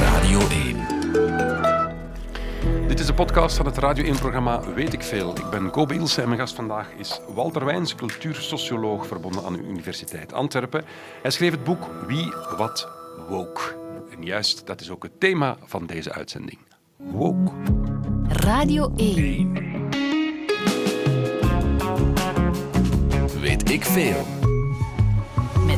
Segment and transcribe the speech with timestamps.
[0.00, 0.76] Radio 1.
[2.88, 5.30] Dit is de podcast van het Radio 1-programma Weet ik Veel.
[5.38, 9.62] Ik ben Kobe Ilse en mijn gast vandaag is Walter Wijns, cultuursocioloog verbonden aan de
[9.62, 10.84] Universiteit Antwerpen.
[11.22, 12.88] Hij schreef het boek Wie, Wat,
[13.28, 13.60] Woke.
[14.16, 16.58] En juist, dat is ook het thema van deze uitzending.
[16.96, 17.52] Woke.
[18.28, 19.52] Radio 1.
[23.40, 24.37] Weet ik veel.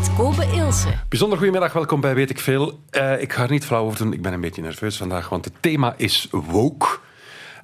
[0.00, 0.88] Met Kobe Ilse.
[1.08, 2.80] Bijzonder goedemiddag, welkom bij Weet ik Veel.
[2.90, 5.44] Eh, ik ga er niet flauw over doen, ik ben een beetje nerveus vandaag, want
[5.44, 6.98] het thema is woke.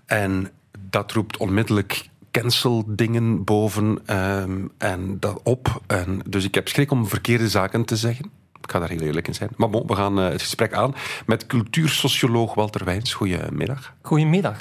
[0.06, 0.50] En
[0.88, 5.82] dat roept onmiddellijk cancel-dingen boven ehm, en dat op.
[5.86, 8.30] En, dus ik heb schrik om verkeerde zaken te zeggen.
[8.62, 9.50] Ik ga daar heel eerlijk in zijn.
[9.56, 10.94] Maar bon, we gaan eh, het gesprek aan
[11.26, 13.14] met cultuursocioloog Walter Wijns.
[13.14, 13.94] Goedemiddag.
[14.00, 14.58] Goedemiddag.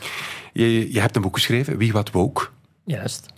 [0.54, 2.48] Je, je hebt een boek geschreven, Wie Wat Woke.
[2.86, 3.34] Juist.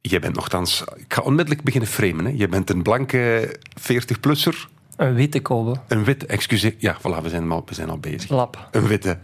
[0.00, 0.84] Je bent nogthans...
[0.96, 2.24] Ik ga onmiddellijk beginnen framen.
[2.24, 2.32] Hè.
[2.36, 4.68] Je bent een blanke 40-plusser.
[4.96, 5.76] Een witte kobe.
[5.88, 6.74] Een wit, excuseer.
[6.78, 8.30] Ja, voilà, we zijn al, we zijn al bezig.
[8.30, 8.68] Lap.
[8.70, 9.18] Een witte.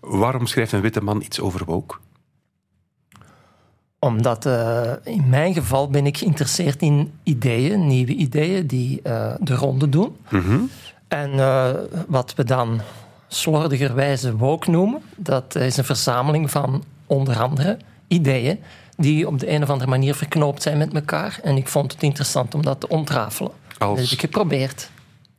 [0.00, 1.96] Waarom schrijft een witte man iets over woke?
[3.98, 9.54] Omdat eh, in mijn geval ben ik geïnteresseerd in ideeën, nieuwe ideeën die eh, de
[9.54, 10.16] ronde doen.
[11.08, 11.70] En eh,
[12.08, 12.80] wat we dan
[13.28, 17.78] slordigerwijze woke noemen, dat is een verzameling van onder andere
[18.08, 18.58] ideeën
[19.00, 21.38] die op de een of andere manier verknoopt zijn met elkaar.
[21.42, 23.52] En ik vond het interessant om dat te ontrafelen.
[23.78, 24.90] Als- Dat heb ik geprobeerd.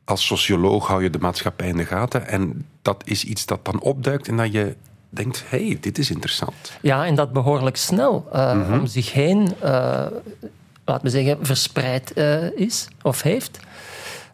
[0.04, 3.80] Als socioloog hou je de maatschappij in de gaten en dat is iets dat dan
[3.80, 4.74] opduikt en dat je
[5.08, 6.72] denkt, hé, hey, dit is interessant.
[6.80, 9.70] Ja, en dat behoorlijk snel eh, om zich heen, eh,
[10.84, 13.58] laten we zeggen, verspreid eh, is of heeft.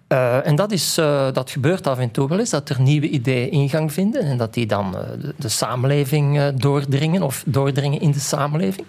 [0.09, 3.09] Eh, en dat, is, eh, dat gebeurt af en toe wel eens, dat er nieuwe
[3.09, 8.11] ideeën ingang vinden en dat die dan eh, de, de samenleving doordringen of doordringen in
[8.11, 8.87] de samenleving.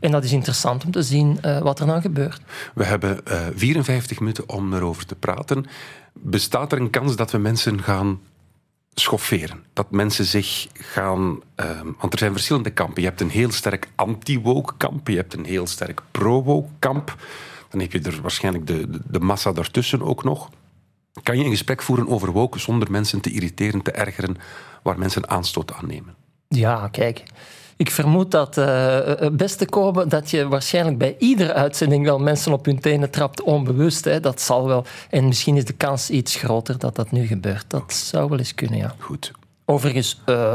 [0.00, 2.40] En dat is interessant om te zien wat er dan gebeurt.
[2.74, 5.66] We hebben eh 54 minuten om erover te praten.
[6.12, 8.20] Bestaat er een kans dat we mensen gaan
[8.94, 9.64] schofferen?
[9.72, 11.40] Dat mensen zich gaan...
[11.54, 13.02] ehm, want er zijn verschillende kampen.
[13.02, 15.08] Je hebt een heel sterk anti-woke kamp.
[15.08, 17.16] Je hebt een heel sterk pro-woke kamp.
[17.70, 20.50] Dan heb je er waarschijnlijk de, de, de massa daartussen ook nog.
[21.22, 24.36] Kan je een gesprek voeren over woke zonder mensen te irriteren, te ergeren,
[24.82, 26.14] waar mensen aanstoot aan nemen?
[26.48, 27.22] Ja, kijk.
[27.76, 32.52] Ik vermoed dat, eh, het beste komen, dat je waarschijnlijk bij iedere uitzending wel mensen
[32.52, 34.04] op hun tenen trapt, onbewust.
[34.04, 34.20] Hè.
[34.20, 34.84] Dat zal wel.
[35.10, 37.64] En misschien is de kans iets groter dat dat nu gebeurt.
[37.68, 38.94] Dat zou wel eens kunnen, ja.
[38.98, 39.32] Goed.
[39.64, 40.54] Overigens, eh,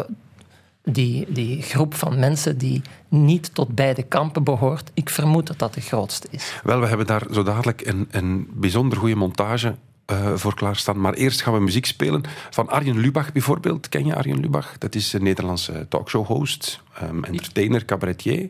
[0.83, 5.73] die, die groep van mensen die niet tot beide kampen behoort, ik vermoed dat dat
[5.73, 6.59] de grootste is.
[6.63, 9.75] Wel, we hebben daar zo dadelijk een, een bijzonder goede montage
[10.09, 11.01] eh, voor klaarstaan.
[11.01, 13.89] Maar eerst gaan we muziek spelen van Arjen Lubach bijvoorbeeld.
[13.89, 14.77] Ken je Arjen Lubach?
[14.77, 18.47] Dat is een Nederlandse talkshow-host, ehm, entertainer, cabaretier.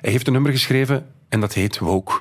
[0.00, 2.20] Hij heeft een nummer geschreven en dat heet Woke.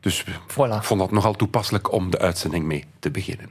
[0.00, 0.78] Dus ik Voilà.
[0.80, 3.50] vond dat nogal toepasselijk om de uitzending mee te beginnen.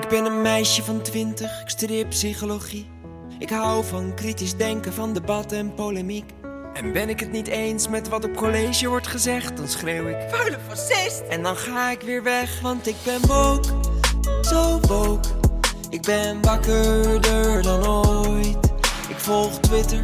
[0.00, 2.86] Ik ben een meisje van twintig, ik studeer psychologie.
[3.38, 6.30] Ik hou van kritisch denken, van debat en polemiek.
[6.74, 10.16] En ben ik het niet eens met wat op college wordt gezegd, dan schreeuw ik
[10.30, 11.22] vuile fascist.
[11.28, 13.68] En dan ga ik weer weg, want ik ben woke,
[14.42, 15.28] zo woke.
[15.90, 18.56] Ik ben wakkerder dan ooit.
[19.08, 20.00] Ik volg Twitter,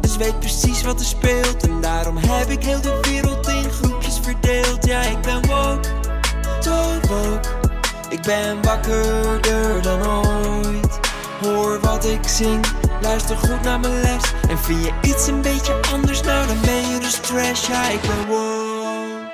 [0.00, 1.62] dus weet precies wat er speelt.
[1.62, 4.86] En daarom heb ik heel de wereld in groepjes verdeeld.
[4.86, 5.88] Ja, ik ben woke,
[6.60, 7.48] zo woke.
[8.08, 10.98] Ik ben wakkerder dan ooit.
[11.40, 12.64] Hoor wat ik zing,
[13.02, 14.32] luister goed naar mijn les.
[14.48, 17.68] En vind je iets een beetje anders, nou dan ben je dus trash.
[17.68, 19.32] Ja, ik ben woke.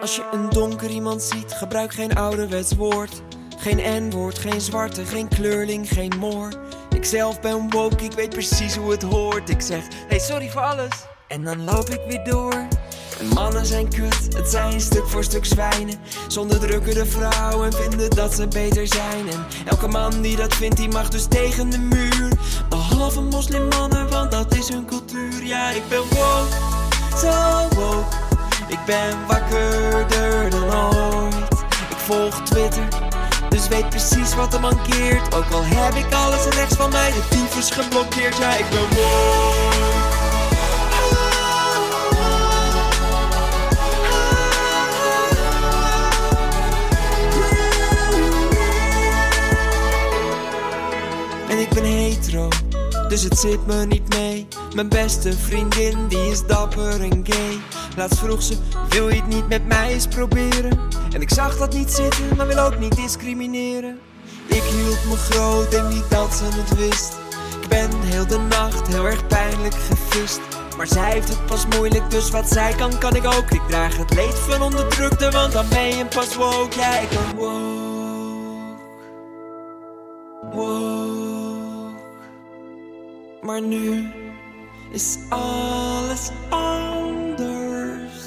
[0.00, 3.22] Als je een donker iemand ziet, gebruik geen ouderwets woord.
[3.58, 6.48] Geen N-woord, geen zwarte, geen kleurling, geen moor.
[6.94, 9.50] Ik zelf ben woke, ik weet precies hoe het hoort.
[9.50, 10.90] Ik zeg, hey sorry voor alles.
[11.28, 12.66] En dan loop ik weer door.
[13.22, 15.94] En mannen zijn kut, het zijn stuk voor stuk zwijnen.
[16.28, 19.28] Zonder drukken de vrouw en vinden dat ze beter zijn.
[19.28, 22.28] En elke man die dat vindt, die mag dus tegen de muur.
[22.68, 25.44] Behalve moslimmannen, want dat is hun cultuur.
[25.44, 26.56] Ja, ik ben woke,
[27.16, 28.16] zo woke.
[28.68, 31.34] Ik ben wakkerder dan ooit.
[31.90, 32.88] Ik volg Twitter,
[33.48, 35.34] dus weet precies wat er mankeert.
[35.34, 38.36] Ook al heb ik alles rechts van mij, de tyfus geblokkeerd.
[38.36, 40.01] Ja, ik ben woke.
[51.74, 52.48] Ben hetero,
[53.08, 54.46] dus het zit me niet mee.
[54.74, 57.58] Mijn beste vriendin, die is dapper en gay.
[57.96, 58.56] Laatst vroeg ze,
[58.88, 60.78] wil je het niet met mij eens proberen?
[61.12, 63.98] En ik zag dat niet zitten, maar wil ook niet discrimineren.
[64.46, 67.12] Ik hield me groot en niet dat ze het wist.
[67.62, 70.40] Ik ben heel de nacht heel erg pijnlijk gevist.
[70.76, 73.50] Maar zij heeft het pas moeilijk, dus wat zij kan, kan ik ook.
[73.50, 76.80] Ik draag het leed van onderdrukte, want dan ben je pas woke.
[76.80, 77.80] Ik ben woke.
[80.52, 80.91] Woke.
[83.42, 84.10] Maar nu
[84.90, 88.24] is alles anders.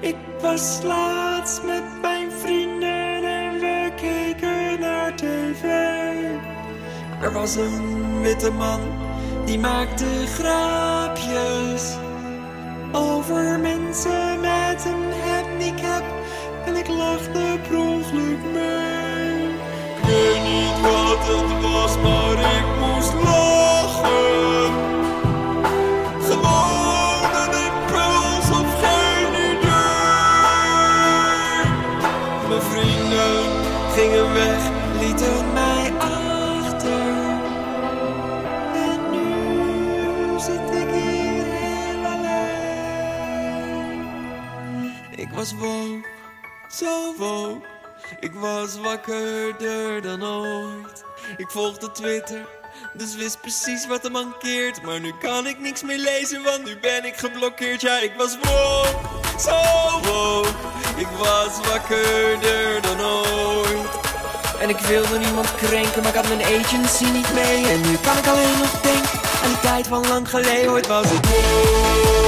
[0.00, 5.62] Ik was laatst met mijn vrienden en we keken naar tv.
[7.20, 8.80] Er was een witte man
[9.44, 11.96] die maakte grapjes
[12.92, 16.04] over mensen met een handicap.
[16.66, 17.78] En ik lachte per
[18.52, 19.48] mee.
[19.96, 22.83] Ik weet niet wat het was, maar ik
[45.44, 46.00] zo.
[48.20, 51.04] Ik was wakkerder dan ooit.
[51.36, 52.46] Ik volgde Twitter,
[52.92, 54.82] dus wist precies wat er mankeert.
[54.82, 57.80] Maar nu kan ik niks meer lezen, want nu ben ik geblokkeerd.
[57.80, 58.88] Ja, ik was woke,
[59.38, 60.42] zo.
[60.96, 63.90] Ik was wakkerder dan ooit.
[64.60, 67.66] En ik wilde niemand krenken, maar ik had mijn agency niet mee.
[67.66, 70.70] En nu kan ik alleen nog denken aan die tijd van lang geleden.
[70.70, 72.23] Ooit was woke.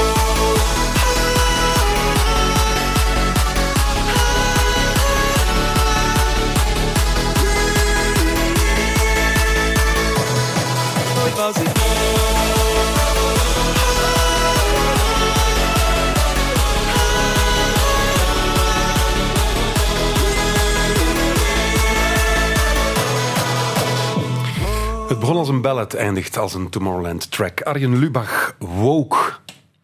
[25.36, 27.60] Begon als een ballad, eindigt als een Tomorrowland track.
[27.60, 29.16] Arjen Lubach, woke.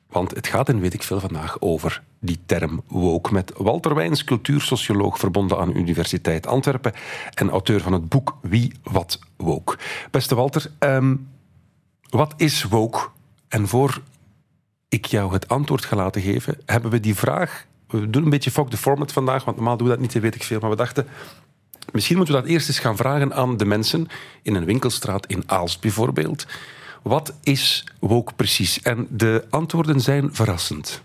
[0.08, 3.32] Want het gaat in Weet ik veel vandaag over die term woke.
[3.32, 6.92] Met Walter Wijns, cultuursocioloog verbonden aan Universiteit Antwerpen
[7.34, 9.78] en auteur van het boek Wie, Wat, Woke.
[10.10, 11.16] Beste Walter, ehm,
[12.08, 13.08] wat is woke?
[13.48, 14.00] En voor
[14.88, 17.66] ik jou het antwoord ga laten geven, hebben we die vraag...
[17.86, 20.34] We doen een beetje fuck the format vandaag, want normaal doen we dat niet, weet
[20.34, 20.60] ik veel.
[20.60, 21.06] Maar we dachten,
[21.92, 24.06] Misschien moeten we dat eerst eens gaan vragen aan de mensen
[24.42, 26.46] in een winkelstraat in Aalst bijvoorbeeld.
[27.02, 28.82] Wat is woke precies?
[28.82, 31.02] En de antwoorden zijn verrassend.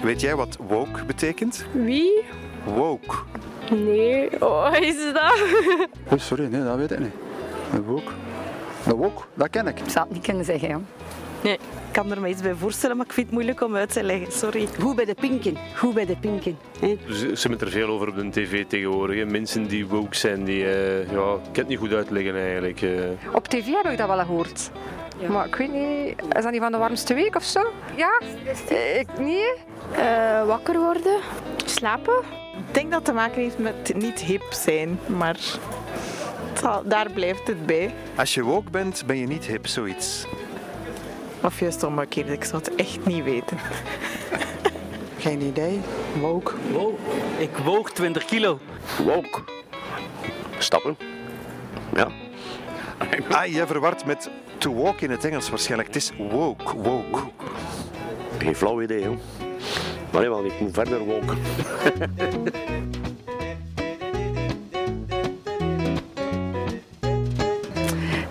[0.00, 1.64] Weet jij wat woke betekent?
[1.72, 2.24] Wie?
[2.64, 3.14] Woke.
[3.70, 5.42] Nee, oh, is dat?
[6.12, 7.12] Oh, sorry, nee, dat weet ik niet.
[7.86, 8.12] Woke.
[8.86, 9.80] Een woke, dat ken ik.
[9.80, 10.68] Ik zou het niet kunnen zeggen.
[10.68, 10.80] Ja.
[11.42, 11.60] Nee, ik
[11.92, 14.32] kan er me iets bij voorstellen, maar ik vind het moeilijk om uit te leggen.
[14.32, 14.68] Sorry.
[14.80, 15.56] Goed bij de pinken.
[15.76, 16.58] Goed bij de pinken.
[16.80, 16.98] Hè.
[17.08, 19.16] Ze ze hebben er veel over op de tv tegenwoordig.
[19.16, 19.24] hè.
[19.24, 22.82] Mensen die woke zijn, die, eh, ja, ik kan het niet goed uitleggen eigenlijk.
[22.82, 22.90] eh.
[23.32, 24.70] Op tv heb ik dat wel gehoord.
[25.30, 27.60] Maar ik weet niet, is dat niet van de warmste week of zo?
[27.96, 28.20] Ja?
[28.68, 29.56] Eh, Ik niet.
[29.92, 31.20] Eh, wakker worden?
[31.64, 32.18] Slapen?
[32.68, 35.36] Ik denk dat het te maken heeft met niet hip zijn, maar
[36.84, 37.94] daar blijft het bij.
[38.16, 40.26] Als je woke bent, ben je niet hip, zoiets.
[41.42, 43.58] Of juist omgekeerd, ik zou het echt niet weten.
[45.18, 45.80] Geen idee.
[46.20, 46.52] Woke.
[46.72, 46.94] Wow,
[47.38, 48.58] ik woog 20 kilo.
[49.04, 49.40] Woke.
[50.58, 50.96] Stappen.
[51.94, 52.08] Ja.
[53.30, 55.88] Ah, jij verward met to walk in het Engels waarschijnlijk.
[55.88, 57.20] Het is woke, woke.
[58.38, 59.16] Geen flauw idee, hoor.
[60.12, 61.34] Maar nee, ik moet verder woke.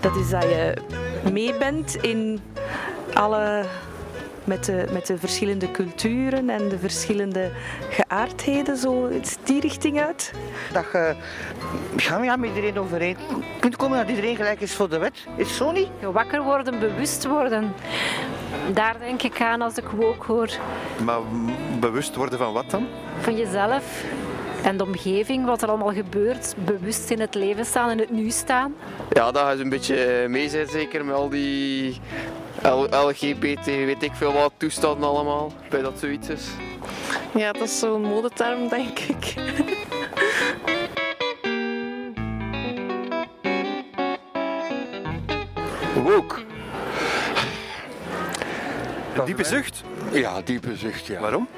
[0.00, 0.74] Dat is dat je
[1.32, 2.40] mee bent in
[3.18, 3.64] alle...
[4.44, 7.50] Met de, met de verschillende culturen en de verschillende
[7.90, 9.08] geaardheden, zo
[9.44, 10.32] die richting uit.
[10.72, 11.14] Dat je
[11.96, 13.16] gaan we ja, met iedereen overeen
[13.60, 15.26] kunt komen dat iedereen gelijk is voor de wet.
[15.36, 15.88] Is het zo niet?
[16.12, 17.74] Wakker worden, bewust worden.
[18.72, 20.48] Daar denk ik aan als ik woke hoor.
[21.04, 21.20] Maar
[21.80, 22.86] bewust worden van wat dan?
[23.20, 24.04] Van jezelf
[24.62, 26.54] en de omgeving, wat er allemaal gebeurt.
[26.64, 28.74] Bewust in het leven staan, in het nu staan.
[29.10, 32.00] Ja, dat je een beetje eh, mee bent, zeker met al die
[32.62, 36.46] L- LGBT, weet ik veel wat, toestanden allemaal, bij dat zoiets is.
[37.34, 39.34] Ja, dat is zo'n modeterm, denk ik.
[46.04, 46.36] Woke.
[49.14, 49.82] Een diepe zucht?
[50.12, 51.20] Ja, diepe zucht, ja.
[51.20, 51.48] Waarom?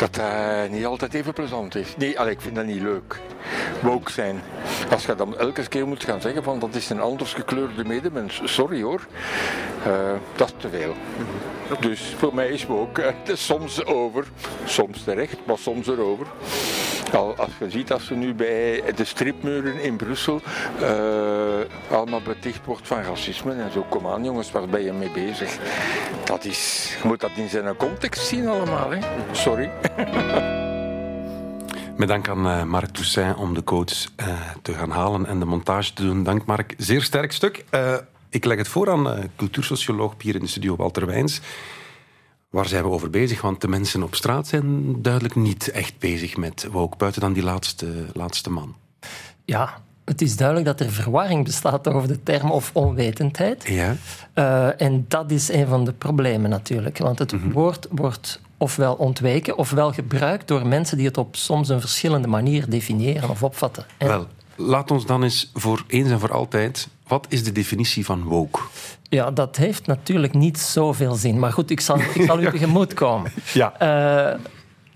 [0.00, 1.94] Dat dat niet altijd even plezant is.
[1.96, 3.20] Nee, allee, ik vind dat niet leuk.
[3.82, 4.42] Woke zijn.
[4.90, 8.40] Als je dan elke keer moet gaan zeggen van dat is een anders gekleurde medemens.
[8.44, 9.06] Sorry hoor.
[9.84, 10.94] Eh, dat is te veel.
[11.80, 14.26] Dus voor mij is woke is soms over.
[14.64, 16.26] Soms terecht, maar soms erover.
[17.12, 20.40] Al, als je ziet dat ze nu bij de stripmuren in Brussel
[20.80, 20.88] uh,
[21.90, 23.86] allemaal beticht wordt van racisme en zo.
[23.88, 25.58] Kom aan jongens, waar ben je mee bezig?
[26.24, 28.90] Dat is, je moet dat in zijn context zien allemaal.
[28.90, 28.98] Hè?
[29.32, 29.70] Sorry.
[31.96, 34.26] Met dank aan uh, Marc Toussaint om de coach uh,
[34.62, 36.22] te gaan halen en de montage te doen.
[36.22, 36.74] Dank Marc.
[36.76, 37.64] Zeer sterk stuk.
[38.28, 41.40] Ik leg het voor aan cultuursocioloog hier in de studio Walter Wijns.
[42.50, 43.40] Waar zijn we over bezig?
[43.40, 47.42] Want de mensen op straat zijn duidelijk niet echt bezig met woke, buiten dan die
[47.42, 48.74] laatste, laatste man.
[49.44, 53.66] Ja, het is duidelijk dat er verwarring bestaat over de term of onwetendheid.
[53.66, 53.96] Ja.
[54.34, 56.98] Uh, en dat is een van de problemen natuurlijk.
[56.98, 57.52] Want het mm -hmm.
[57.52, 62.70] woord wordt ofwel ontweken ofwel gebruikt door mensen die het op soms een verschillende manier
[62.70, 63.84] definiëren of opvatten.
[63.96, 64.06] En...
[64.06, 64.26] Wel,
[64.56, 66.88] laat ons dan eens voor eens en voor altijd.
[67.10, 68.60] Wat is de definitie van woke?
[69.02, 71.38] Ja, dat heeft natuurlijk niet zoveel zin.
[71.38, 73.32] Maar goed, ik zal, ik zal u tegemoet komen.
[73.52, 73.72] Ja.
[74.32, 74.40] Uh,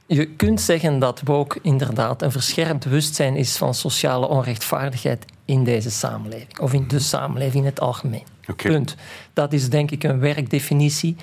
[0.06, 5.90] je kunt zeggen dat woke inderdaad een verscherpt bewustzijn is van sociale onrechtvaardigheid in deze
[5.90, 6.58] samenleving.
[6.60, 8.24] Of in de samenleving in het algemeen.
[8.48, 8.72] Okay.
[8.72, 8.96] Punt.
[9.32, 11.16] Dat is denk ik een werkdefinitie.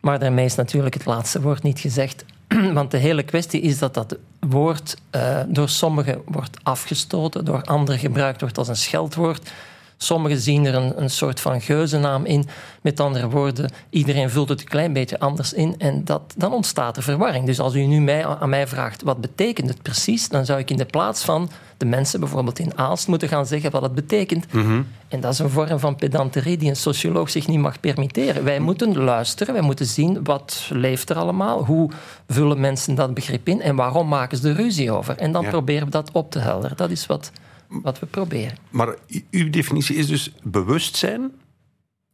[0.00, 2.24] Maar daarmee is natuurlijk het laatste woord niet gezegd.
[2.78, 8.00] Want de hele kwestie is dat dat woord uh, door sommigen wordt afgestoten, door anderen
[8.00, 9.50] gebruikt wordt als een scheldwoord.
[9.98, 12.48] Sommigen zien er een, een soort van geuzennaam in.
[12.82, 15.74] Met andere woorden, iedereen vult het een klein beetje anders in.
[15.78, 17.46] En dat, dan ontstaat er verwarring.
[17.46, 20.70] Dus als u nu mij, aan mij vraagt wat betekent het precies, dan zou ik
[20.70, 24.52] in de plaats van de mensen bijvoorbeeld in Aalst moeten gaan zeggen wat het betekent.
[24.52, 24.86] Mm -hmm.
[25.08, 28.44] En dat is een vorm van pedanterie die een socioloog zich niet mag permitteren.
[28.44, 31.90] Wij moeten luisteren, wij moeten zien wat leeft er allemaal, hoe
[32.28, 35.16] vullen mensen dat begrip in en waarom maken ze er ruzie over.
[35.16, 35.48] En dan Ja.
[35.50, 36.76] proberen we dat op te helderen.
[36.76, 37.30] Dat is wat,
[37.68, 38.56] wat we proberen.
[38.70, 38.94] Maar
[39.30, 41.32] uw definitie is dus bewustzijn.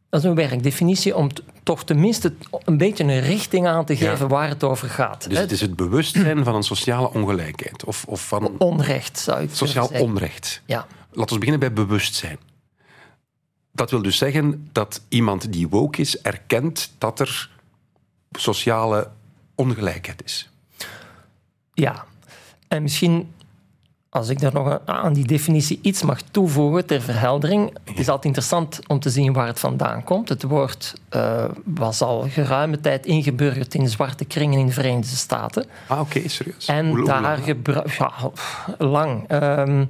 [0.09, 1.28] Dat is een werkdefinitie om
[1.62, 4.26] toch tenminste een beetje een richting aan te geven Ja.
[4.26, 5.28] waar het over gaat.
[5.28, 7.85] Dus het is het bewustzijn van een sociale ongelijkheid.
[7.85, 10.06] Of, of van Onrecht, zou ik sociaal zeggen.
[10.06, 10.62] onrecht.
[10.66, 10.87] Ja.
[11.11, 12.38] Laten we beginnen bij bewustzijn.
[13.73, 17.50] Dat wil dus zeggen dat iemand die woke is, erkent dat er
[18.30, 19.11] sociale
[19.54, 20.50] ongelijkheid is.
[21.75, 22.04] Ja,
[22.68, 23.32] en misschien
[24.12, 27.78] als ik daar nog aan die definitie iets mag toevoegen ter verheldering.
[27.85, 30.28] Het is altijd interessant om te zien waar het vandaan komt.
[30.28, 35.66] Het woord eh, was al geruime tijd ingeburgerd in zwarte kringen in de Verenigde Staten.
[35.87, 36.66] Ah, oké, serieus.
[36.66, 37.45] En daar lang?
[37.45, 37.92] gebruik...
[37.92, 38.12] Ja,
[38.78, 39.25] lang.
[39.28, 39.85] Ehm,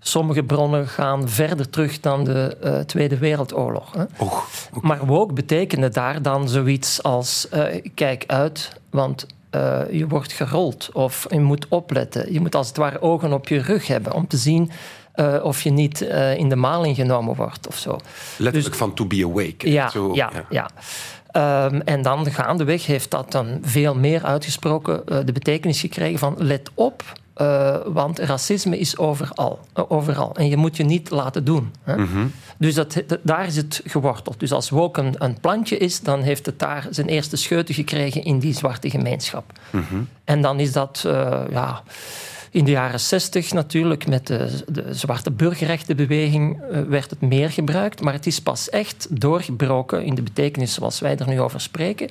[0.00, 3.92] sommige bronnen gaan verder terug dan de eh, Tweede Wereldoorlog.
[3.92, 4.04] Hè.
[4.16, 4.48] Och,
[4.80, 7.48] Maar woke betekende daar dan zoiets als...
[7.48, 10.90] eh, kijk uit, want eh, je wordt gerold.
[10.92, 12.32] Of je moet opletten.
[12.32, 14.12] Je moet als het ware ogen op je rug hebben...
[14.12, 14.70] om te zien
[15.12, 17.96] eh, of je niet eh, in de maling genomen wordt of zo.
[18.36, 19.56] Letterlijk van to be awake.
[19.56, 20.70] Dus- Ja, Zo, ja, ja.
[21.30, 26.70] Ehm, en dan gaandeweg heeft dat dan veel meer uitgesproken de betekenis gekregen van let
[26.74, 27.02] op,
[27.40, 30.34] eh, want racisme is overal, eh, overal.
[30.36, 31.70] En je moet je niet laten doen.
[31.82, 31.96] Hè?
[31.96, 32.26] Mhm.
[32.58, 34.40] Dus dat, dat- daar is het geworteld.
[34.40, 38.24] Dus als woke een, een plantje is, dan heeft het daar zijn eerste scheuten gekregen
[38.24, 39.52] in die zwarte gemeenschap.
[39.70, 39.94] Mhm.
[40.24, 41.82] En dan is dat eh, ja,
[42.50, 48.00] in de jaren zestig natuurlijk met de, de zwarte burgerrechtenbeweging werd het meer gebruikt.
[48.00, 52.08] Maar het is pas echt doorgebroken in de betekenis zoals wij er nu over spreken.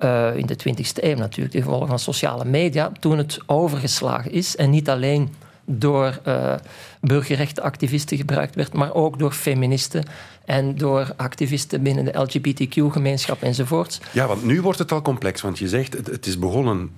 [0.00, 4.56] Eh, in de 20e eeuw natuurlijk, de gevolgen van sociale media, toen het overgeslagen is
[4.56, 6.54] en niet alleen door eh,
[7.00, 10.04] burgerrechtenactivisten gebruikt werd, maar ook door feministen
[10.44, 14.00] en door activisten binnen de LGBTQ-gemeenschap enzovoorts.
[14.12, 15.40] Ja, want nu wordt het al complex.
[15.40, 16.90] Want je zegt, het is begonnen,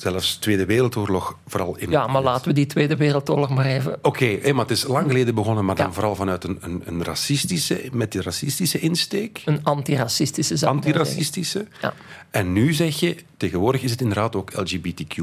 [0.00, 1.90] zelfs Tweede Wereldoorlog, vooral in...
[1.90, 5.34] Ja, maar laten we die Tweede Wereldoorlog maar even Oké, maar het is lang geleden
[5.34, 9.42] begonnen, maar dan vooral vanuit een, een, een racistische, met die racistische insteek.
[9.44, 11.66] Een antiracistische maar Antiracistische.
[11.82, 11.94] Ja.
[12.30, 15.16] En nu zeg je, tegenwoordig is het inderdaad ook LGBTQ+,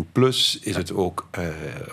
[0.61, 1.43] is het ook eh,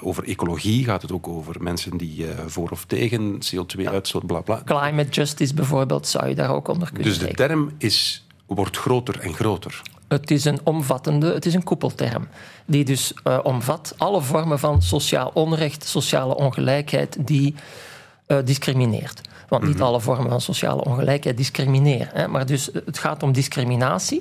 [0.00, 4.62] over ecologie, gaat het ook over mensen die eh, voor of tegen CO2-uitstoot, bla bla.
[4.64, 9.21] Climate justice bijvoorbeeld zou je daar ook onder kunnen Dus de term is, wordt groter
[9.21, 9.83] en groter.
[10.21, 12.28] Het is een omvattende, het is een koepelterm.
[12.66, 17.54] Die dus eh, omvat alle vormen van sociaal onrecht, sociale ongelijkheid die
[18.26, 19.21] eh, discrimineert.
[19.49, 22.09] Want niet alle vormen van sociale ongelijkheid discrimineren.
[22.12, 24.21] Hè, maar dus het gaat om discriminatie.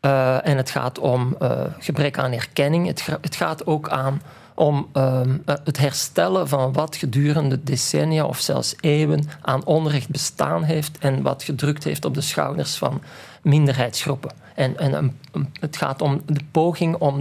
[0.00, 1.36] eh, en het gaat om
[1.78, 2.86] gebrek aan erkenning.
[2.86, 4.20] Het, het gaat ook aan
[4.60, 10.62] om ehm, eh, het herstellen van wat gedurende decennia of zelfs eeuwen aan onrecht bestaan
[10.62, 13.02] heeft en wat gedrukt heeft op de schouders van
[13.42, 14.32] minderheidsgroepen.
[14.54, 17.20] En, en een- het gaat om de poging om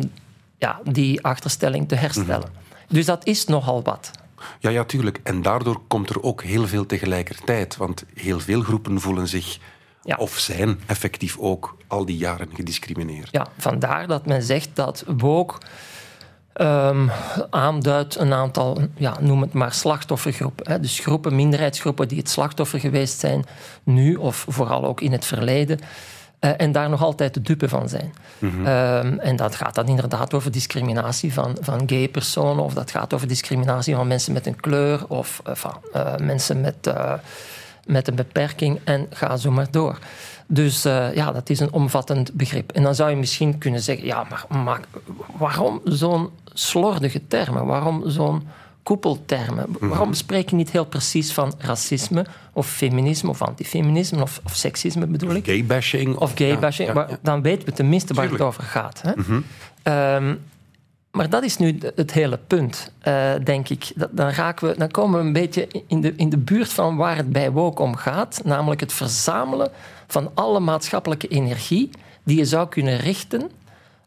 [0.58, 2.50] ja, die achterstelling te herstellen.
[2.88, 4.12] Dus dat is nogal wat.
[4.60, 5.20] Ja, ja, tuurlijk.
[5.24, 7.78] En daardoor komt er ook heel veel tegelijkertijd.
[7.78, 9.58] Want heel veel groepen voelen zich,
[10.18, 13.28] of zijn effectief ook, al die jaren gediscrimineerd.
[13.32, 15.56] Ja, vandaar dat men zegt dat woke
[16.60, 17.08] ehm,
[17.50, 20.72] aanduidt een aantal, ja, noem het maar slachtoffergroepen.
[20.72, 20.80] Hè.
[20.80, 23.46] Dus groepen, minderheidsgroepen die het slachtoffer geweest zijn,
[23.84, 25.80] nu of vooral ook in het verleden.
[26.40, 28.14] eh, en daar nog altijd de dupe van zijn.
[28.66, 33.14] Ehm, en dat gaat dan inderdaad over discriminatie van, van gay personen, of dat gaat
[33.14, 36.94] over discriminatie van mensen met een kleur, of eh, van eh, mensen met,
[37.86, 40.00] met een beperking, en ga zo maar door.
[40.48, 42.72] Dus eh, ja, dat is een omvattend begrip.
[42.72, 44.80] En dan zou je misschien kunnen zeggen, ja, maar, maar
[45.38, 47.66] waarom zo'n slordige termen?
[47.66, 48.48] Waarom zo'n
[48.84, 49.66] koepeltermen?
[49.80, 55.08] Waarom spreek je niet heel precies van racisme of feminisme of antifeminisme of, of seksisme
[55.08, 55.46] bedoel ik?
[55.46, 56.16] Gaybashing.
[56.16, 56.88] Of gaybashing.
[56.88, 57.18] Ja, ja, maar ja.
[57.22, 59.02] Dan weten we tenminste waar het over gaat.
[59.02, 59.12] Hè?
[59.16, 59.40] Mhm.
[59.84, 60.36] Ehm,
[61.12, 63.92] maar dat is nu het hele punt, eh, denk ik.
[63.96, 66.96] Dat, dan, raken we, dan komen we een beetje in de, in de buurt van
[66.96, 68.42] waar het bij woke om gaat.
[68.44, 69.72] Namelijk het verzamelen
[70.08, 71.90] van alle maatschappelijke energie
[72.24, 73.52] die je zou kunnen richten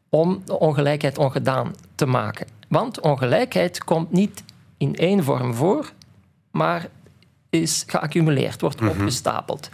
[0.08, 2.46] om de ongelijkheid ongedaan te maken.
[2.68, 4.42] Want ongelijkheid komt niet
[4.76, 5.92] in één vorm voor,
[6.50, 6.88] maar
[7.50, 9.68] is geaccumuleerd, wordt opgestapeld.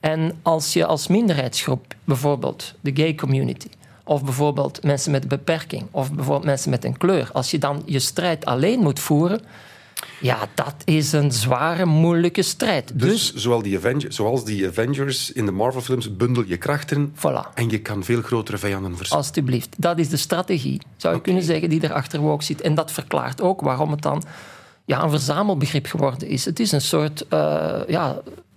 [0.00, 3.68] En als je als minderheidsgroep, bijvoorbeeld de gay community,
[4.08, 7.82] of bijvoorbeeld mensen met een beperking, of bijvoorbeeld mensen met een kleur, als je dan
[7.86, 9.40] je strijd alleen moet voeren,
[10.20, 12.98] ja, dat is een zware, moeilijke strijd.
[12.98, 17.54] Dus, zowel die Avengers, zoals die Avengers in de Marvel-films, bundel je krachten Voilà.
[17.54, 19.18] en je kan veel grotere vijanden verslaan.
[19.18, 19.74] Alsjeblieft.
[19.78, 22.60] Dat is de strategie, zou je kunnen zeggen, die erachter ook zit.
[22.60, 24.22] En dat verklaart ook waarom het dan
[24.88, 26.44] ja, een verzamelbegrip geworden is.
[26.44, 27.28] Het is een soort...
[27.28, 28.16] eh, ja,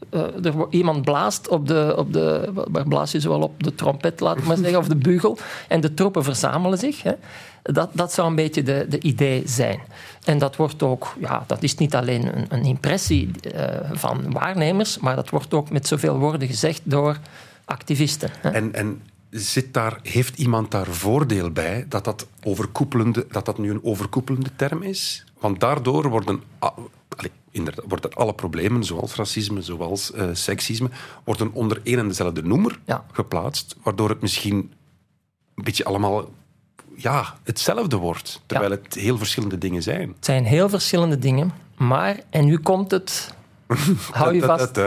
[0.09, 1.93] eh, er, iemand blaast op de...
[1.97, 3.63] Op de waar blaas je zoal op?
[3.63, 5.37] De trompet, laat ik maar zeggen, of de bugel.
[5.67, 7.03] En de troepen verzamelen zich.
[7.03, 7.11] Hè.
[7.63, 9.79] Dat, dat zou een beetje de, de idee zijn.
[10.23, 11.15] En dat wordt ook...
[11.19, 15.69] Ja, dat is niet alleen een, een impressie eh, van waarnemers, maar dat wordt ook
[15.69, 17.17] met zoveel woorden gezegd door
[17.65, 18.29] activisten.
[18.41, 18.49] Hè.
[18.49, 23.69] En, en zit daar, heeft iemand daar voordeel bij dat dat, overkoepelende, dat dat nu
[23.69, 25.25] een overkoepelende term is?
[25.39, 26.73] Want daardoor worden, a-
[27.17, 30.89] allee, inderdaad, worden alle problemen, zoals racisme, zoals eh, seksisme,
[31.23, 32.79] worden onder één en dezelfde noemer
[33.11, 34.55] geplaatst, waardoor het misschien
[35.55, 36.31] een beetje allemaal
[36.95, 40.09] ja, hetzelfde wordt, terwijl het heel verschillende dingen zijn.
[40.15, 43.33] Het zijn heel verschillende dingen, maar, en nu komt het,
[44.11, 44.77] hou je vast.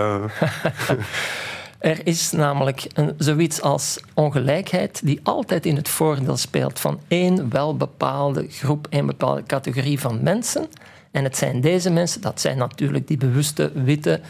[1.85, 7.51] er is namelijk een, zoiets als ongelijkheid die altijd in het voordeel speelt van één
[7.51, 10.67] welbepaalde groep, één bepaalde categorie van mensen.
[11.11, 14.21] En het zijn deze mensen, dat zijn natuurlijk die bewuste, witte...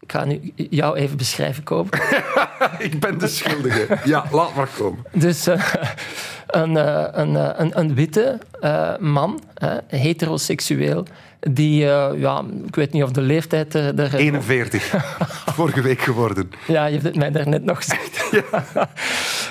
[0.00, 1.94] Ik ga nu jou even beschrijven, Koop.
[2.78, 3.98] Ik ben de schuldige.
[4.04, 5.04] Ja, laat maar komen.
[5.12, 5.74] Dus eh,
[6.46, 8.38] een, eh, een, eh, een, een witte
[9.00, 9.40] man,
[9.86, 11.06] heteroseksueel,
[11.50, 13.98] die, eh, ja, ik weet niet of de leeftijd er...
[13.98, 14.94] er 41.
[15.54, 16.50] Vorige week geworden.
[16.66, 18.20] Ja, je hebt het mij daarnet nog gezegd.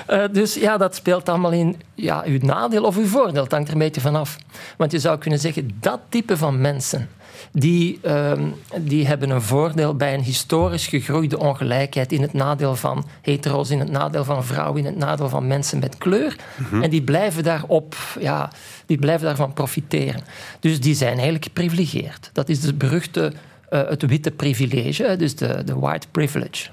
[0.06, 3.42] Eh, dus ja, dat speelt allemaal in ja, uw nadeel of uw voordeel.
[3.42, 4.36] Het hangt er een beetje vanaf.
[4.76, 7.08] Want je zou kunnen zeggen, dat type van mensen...
[7.52, 8.44] Die, ehm,
[8.80, 13.78] die hebben een voordeel bij een historisch gegroeide ongelijkheid in het nadeel van hetero's, in
[13.78, 16.36] het nadeel van vrouwen, in het nadeel van mensen met kleur.
[16.56, 16.82] Mhm.
[16.82, 18.50] En die blijven, daarop, ja,
[18.92, 20.22] die blijven daarvan profiteren.
[20.60, 22.30] Dus die zijn eigenlijk geprivilegeerd.
[22.32, 23.32] Dat is het beruchte
[23.68, 26.70] eh, het witte privilege, dus de, de white privilege.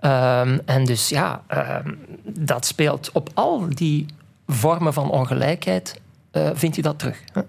[0.00, 0.58] hm?
[0.64, 4.06] En dus ja, ehm, dat speelt op al die
[4.46, 6.00] vormen van ongelijkheid,
[6.30, 7.18] eh, vind je dat terug.
[7.32, 7.42] Hè?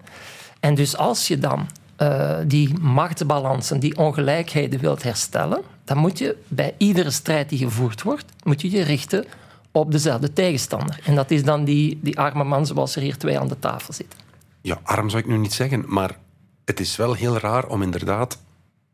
[0.59, 6.37] En dus als je dan eh, die machtsbalansen, die ongelijkheden wilt herstellen, dan moet je
[6.47, 9.25] bij iedere strijd die gevoerd wordt, moet je je richten
[9.73, 10.99] op dezelfde tegenstander.
[11.03, 13.93] En dat is dan die, die arme man zoals er hier twee aan de tafel
[13.93, 14.19] zitten.
[14.61, 16.17] Ja, arm zou ik nu niet zeggen, maar
[16.65, 18.41] het is wel heel raar om inderdaad,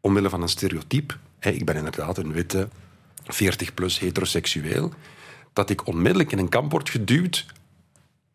[0.01, 2.67] omwille van een stereotype, hè, ik ben inderdaad een witte,
[3.23, 4.93] 40-plus heteroseksueel,
[5.53, 7.45] dat ik onmiddellijk in een kamp word geduwd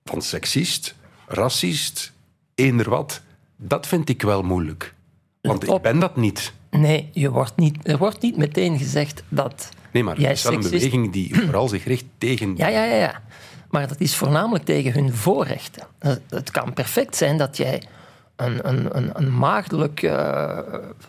[0.04, 0.94] van seksist,
[1.26, 2.12] racist,
[2.54, 3.20] eender wat.
[3.56, 4.94] Dat vind ik wel moeilijk.
[5.40, 6.52] Want ik ben dat niet.
[6.70, 10.52] Nee, je wordt niet, er wordt niet meteen gezegd dat Nee, maar het is wel
[10.52, 12.54] een seksist beweging die vooral zich richt tegen...
[12.56, 13.22] Ja, ja, ja, ja.
[13.70, 15.86] Maar dat is voornamelijk tegen hun voorrechten.
[15.98, 17.82] Het- Het kan perfect zijn dat jij
[18.36, 20.58] een, een, een, een maagdelijk, eh,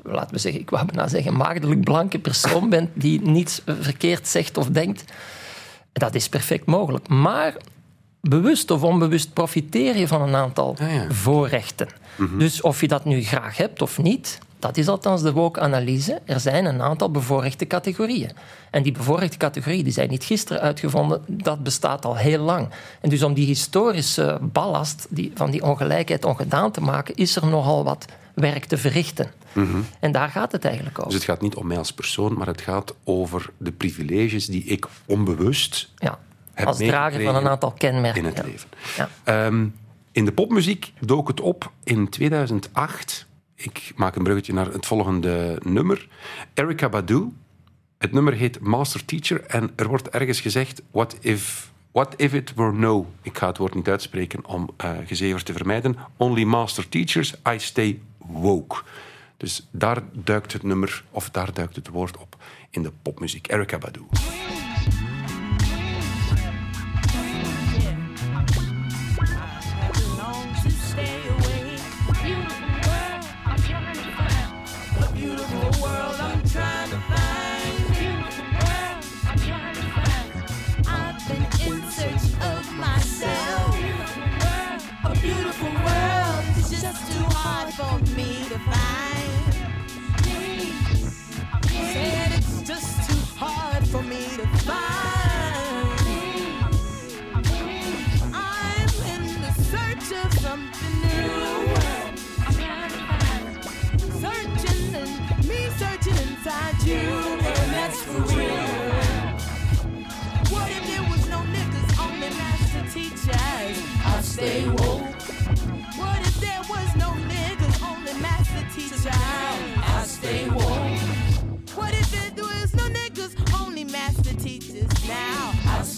[0.03, 4.57] laten we zeggen, ik wou bijna zeggen, maagdelijk blanke persoon bent die niets verkeerd zegt
[4.57, 5.03] of denkt.
[5.93, 7.07] Dat is perfect mogelijk.
[7.07, 7.55] Maar
[8.21, 10.77] bewust of onbewust profiteer je van een aantal
[11.09, 11.87] voorrechten.
[12.37, 16.21] Dus of je dat nu graag hebt of niet, dat is althans de woke-analyse.
[16.25, 18.31] Er zijn een aantal bevoorrechte categorieën.
[18.71, 22.69] En die bevoorrechte categorieën die zijn niet gisteren uitgevonden, dat bestaat al heel lang.
[23.01, 27.45] En dus om die historische ballast die, van die ongelijkheid ongedaan te maken, is er
[27.47, 29.31] nogal wat werk te verrichten.
[29.53, 29.77] Mhm.
[29.99, 31.09] En daar gaat het eigenlijk over.
[31.11, 34.63] Dus het gaat niet om mij als persoon, maar het gaat over de privileges die
[34.63, 36.19] ik onbewust Ja,
[36.53, 38.21] heb als drager van een aantal kenmerken.
[38.21, 38.43] in het ja.
[38.43, 38.69] leven.
[38.97, 39.09] Ja.
[39.23, 39.65] Ehm,
[40.11, 43.25] In de popmuziek dook het op in 2008.
[43.55, 46.07] Ik maak een bruggetje naar het volgende nummer.
[46.53, 47.31] Erika Badu.
[47.97, 52.53] Het nummer heet Master Teacher en er wordt ergens gezegd: What if, what if it
[52.53, 53.11] were no?
[53.21, 55.95] Ik ga het woord niet uitspreken om uh, gezever te vermijden.
[56.17, 58.81] Only Master Teachers, I stay woke.
[59.37, 63.51] Dus daar duikt het nummer, of daar duikt het woord op in de popmuziek.
[63.51, 64.01] Erika Badu.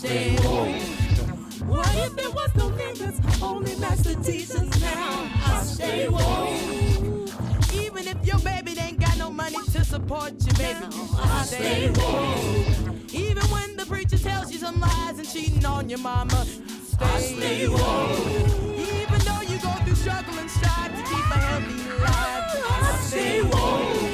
[0.07, 1.67] Stay woke.
[1.67, 4.69] What if there was no niggas, only master teachers?
[4.79, 7.73] Now I stay woke.
[7.73, 10.79] Even if your baby ain't got no money to support you, baby,
[11.19, 13.13] I stay woke.
[13.13, 16.45] Even when the preacher tells you some lies and cheating on your mama,
[17.01, 18.17] I stay woke.
[18.79, 22.45] Even though you go through struggle and strive to keep a healthy life,
[22.81, 24.06] I stay woke.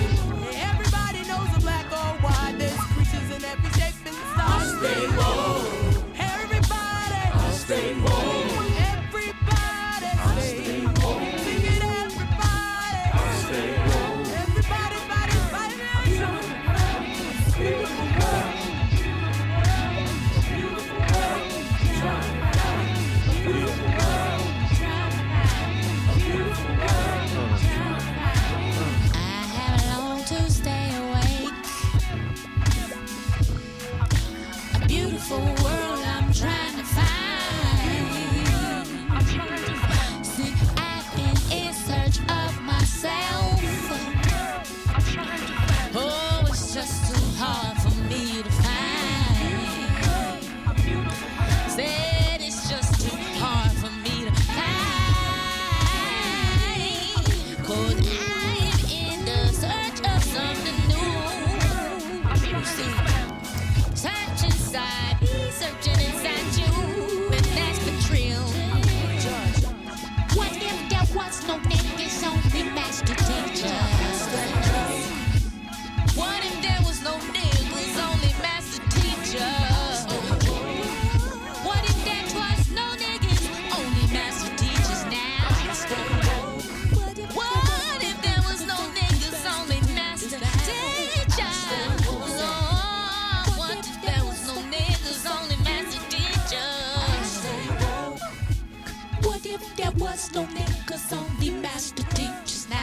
[99.97, 102.77] Was no niggas, only master teachers now?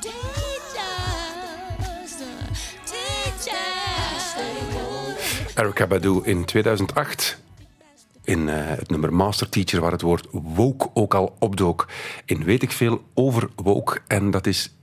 [0.00, 1.36] Teachers,
[2.84, 4.34] teachers.
[5.54, 7.38] Erika Badu in 2008.
[8.24, 11.88] In eh, het nummer Master Teacher, waar het woord woke ook al opdook.
[12.24, 13.98] In weet ik veel over woke.
[14.06, 14.74] En dat is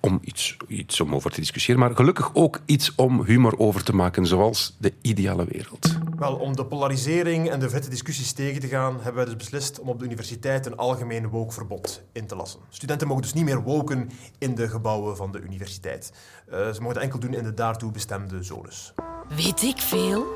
[0.00, 3.94] om iets, iets om over te discussiëren, maar gelukkig ook iets om humor over te
[3.94, 5.95] maken, zoals de ideale wereld.
[6.18, 9.80] Wel, om de polarisering en de vette discussies tegen te gaan, hebben wij dus beslist
[9.80, 12.60] om op de universiteit een algemeen woke-verbod in te lassen.
[12.68, 16.12] Studenten mogen dus niet meer woken in de gebouwen van de universiteit.
[16.50, 18.92] Eh, ze mogen dat enkel doen in de daartoe bestemde zones.
[19.28, 20.26] Weet ik veel?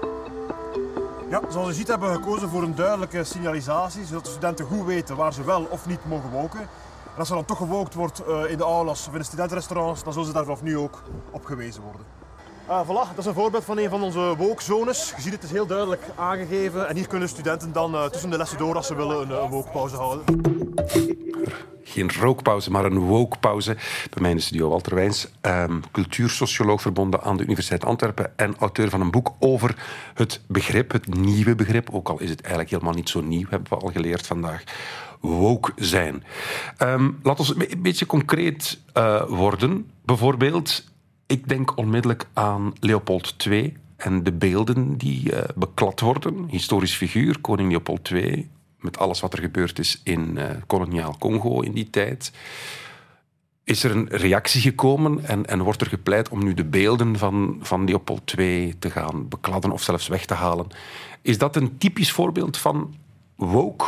[1.31, 4.85] Ja, zoals u ziet hebben we gekozen voor een duidelijke signalisatie, zodat de studenten goed
[4.85, 6.61] weten waar ze wel of niet mogen woken.
[7.13, 10.05] En als er dan toch gewookt wordt eh, in de aulas of in de studentenrestaurants,
[10.05, 12.20] dan zullen ze daar vanaf nu ook op gewezen worden.
[12.71, 15.13] Ah, voilà, dat is een voorbeeld van een van onze wookzones.
[15.17, 16.89] Je ziet het is heel duidelijk aangegeven.
[16.89, 19.51] En hier kunnen studenten dan eh, tussen de lessen door, als ze willen, een, een
[19.51, 20.25] wookpauze houden.
[21.83, 23.75] Geen rookpauze, maar een wokepauze.
[24.11, 28.57] Bij mij in de studio Walter Wijns, ehm, cultuursocioloog verbonden aan de Universiteit Antwerpen en
[28.59, 29.77] auteur van een boek over
[30.15, 33.71] het begrip, het nieuwe begrip, ook al is het eigenlijk helemaal niet zo nieuw, hebben
[33.71, 34.63] we al geleerd vandaag,
[35.21, 36.25] woke zijn.
[36.77, 39.91] Ehm, laat ons een beetje concreet eh, worden.
[40.05, 40.89] Bijvoorbeeld,
[41.31, 46.47] ik denk onmiddellijk aan Leopold II en de beelden die eh, beklad worden.
[46.49, 51.61] Historisch figuur, koning Leopold II, met alles wat er gebeurd is in eh, koloniaal Congo
[51.61, 52.33] in die tijd.
[53.65, 57.59] Is er een reactie gekomen en, en wordt er gepleit om nu de beelden van,
[57.61, 60.67] van Leopold II te gaan bekladden of zelfs weg te halen?
[61.23, 62.95] Is dat een typisch voorbeeld van
[63.37, 63.87] woke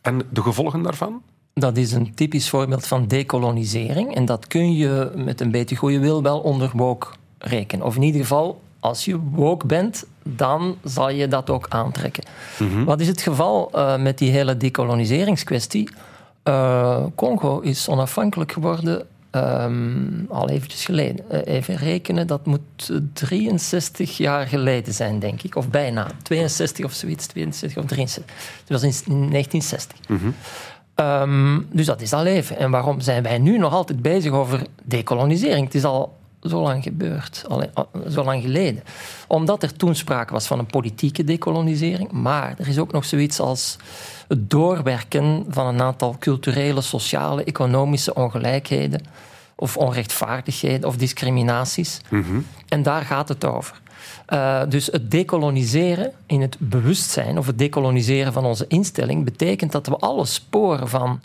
[0.00, 1.22] en de gevolgen daarvan?
[1.54, 4.14] Dat is een typisch voorbeeld van decolonisering.
[4.14, 7.06] En dat kun je met een beetje goede wil wel onder woke
[7.38, 7.86] rekenen.
[7.86, 12.24] Of in ieder geval, als je woke bent, dan zal je dat ook aantrekken.
[12.84, 15.88] Wat is het geval eh, met die hele decoloniseringskwestie?
[16.42, 21.30] Eh, Congo is onafhankelijk geworden ehm, al eventjes geleden.
[21.30, 25.56] Eh, even rekenen, dat moet 63 jaar geleden zijn, denk ik.
[25.56, 26.06] Of bijna.
[26.22, 28.34] 62 of zoiets, 62 of 63.
[28.66, 29.98] Dat was in 1960.
[30.94, 32.58] Ehm, dus dat is al even.
[32.58, 35.64] En waarom zijn wij nu nog altijd bezig over decolonisering?
[35.64, 38.82] Het is al zo lang gebeurd, al, al- zo lang geleden.
[39.28, 43.40] Omdat er toen sprake was van een politieke decolonisering, maar er is ook nog zoiets
[43.40, 43.76] als
[44.28, 49.00] het doorwerken van een aantal culturele, sociale, economische ongelijkheden
[49.56, 52.00] of onrechtvaardigheden of discriminaties.
[52.68, 53.80] En daar gaat het over.
[54.26, 59.86] Eh, dus het decoloniseren in het bewustzijn of het decoloniseren van onze instelling betekent dat
[59.86, 61.20] we alle sporen van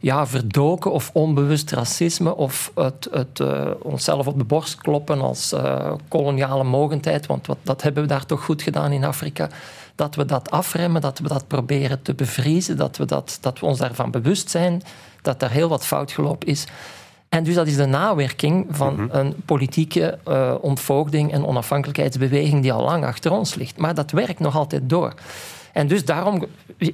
[0.00, 5.52] ja, verdoken of onbewust racisme of het, het eh, onszelf op de borst kloppen als
[5.52, 9.48] eh, koloniale mogendheid, want wat, dat hebben we daar toch goed gedaan in Afrika,
[9.94, 13.66] dat we dat afremmen, dat we dat proberen te bevriezen, dat we, dat, dat we
[13.66, 14.82] ons daarvan bewust zijn
[15.24, 16.64] dat er heel wat fout gelopen is.
[17.34, 22.84] En dus dat is de nawerking van een politieke eh, ontvoogding en onafhankelijkheidsbeweging die al
[22.84, 23.76] lang achter ons ligt.
[23.78, 25.14] Maar dat werkt nog altijd door.
[25.72, 26.44] En dus daarom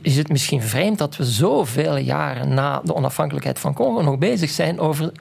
[0.02, 4.50] is het misschien vreemd dat we zoveel jaren na de onafhankelijkheid van Congo nog bezig
[4.50, 5.12] zijn over,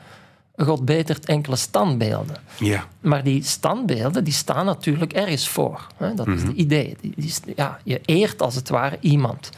[0.58, 2.36] god betert, enkele standbeelden.
[2.60, 2.84] Ja.
[3.00, 5.88] Maar die standbeelden die staan natuurlijk ergens voor.
[5.98, 6.14] Hè?
[6.14, 6.48] Dat is Mhm.
[6.48, 6.96] het idee.
[7.02, 9.50] Die, die, ja, je eert als het ware iemand.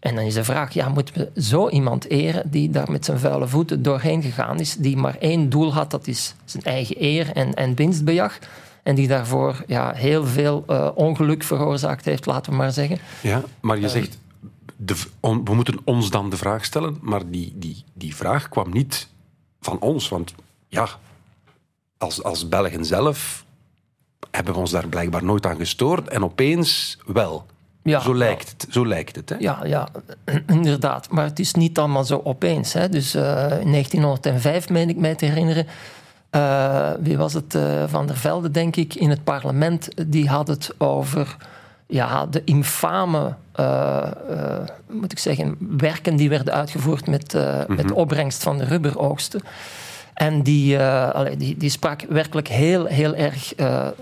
[0.00, 3.18] En dan is de vraag, ja, moeten we zo iemand eren die daar met zijn
[3.18, 7.32] vuile voeten doorheen gegaan is, die maar één doel had, dat is zijn eigen eer
[7.32, 8.38] en, en winstbejag.
[8.82, 12.98] En die daarvoor ja, heel veel eh, ongeluk veroorzaakt heeft, laten we maar zeggen.
[13.22, 14.18] Ja, maar je Eh, zegt,
[14.76, 18.48] de, v- on- we moeten ons dan de vraag stellen, maar die, die, die vraag
[18.48, 19.08] kwam niet
[19.60, 20.08] van ons.
[20.08, 20.34] Want
[20.68, 20.88] ja,
[21.98, 23.44] als, als Belgen zelf
[24.30, 27.46] hebben we ons daar blijkbaar nooit aan gestoord en opeens wel.
[27.82, 29.28] Ja, zo, lijkt het, zo lijkt het.
[29.28, 29.36] Hè?
[29.38, 29.88] Ja, ja,
[30.46, 31.10] inderdaad.
[31.10, 32.72] Maar het is niet allemaal zo opeens.
[32.72, 32.88] Hè.
[32.88, 33.22] Dus eh,
[33.60, 35.66] in 1905, meen ik mij te herinneren,
[36.30, 37.54] eh, wie was het?
[37.54, 39.88] eh, Van der Velde, denk ik, in het parlement.
[40.06, 41.36] Die had het over
[41.86, 43.34] ja, de infame,
[44.90, 47.32] moet ik zeggen, werken die werden uitgevoerd met,
[47.68, 49.40] met de opbrengst van de rubberoogsten.
[50.20, 53.92] En die, allee, die, die sprak werkelijk heel, heel erg eh, eh,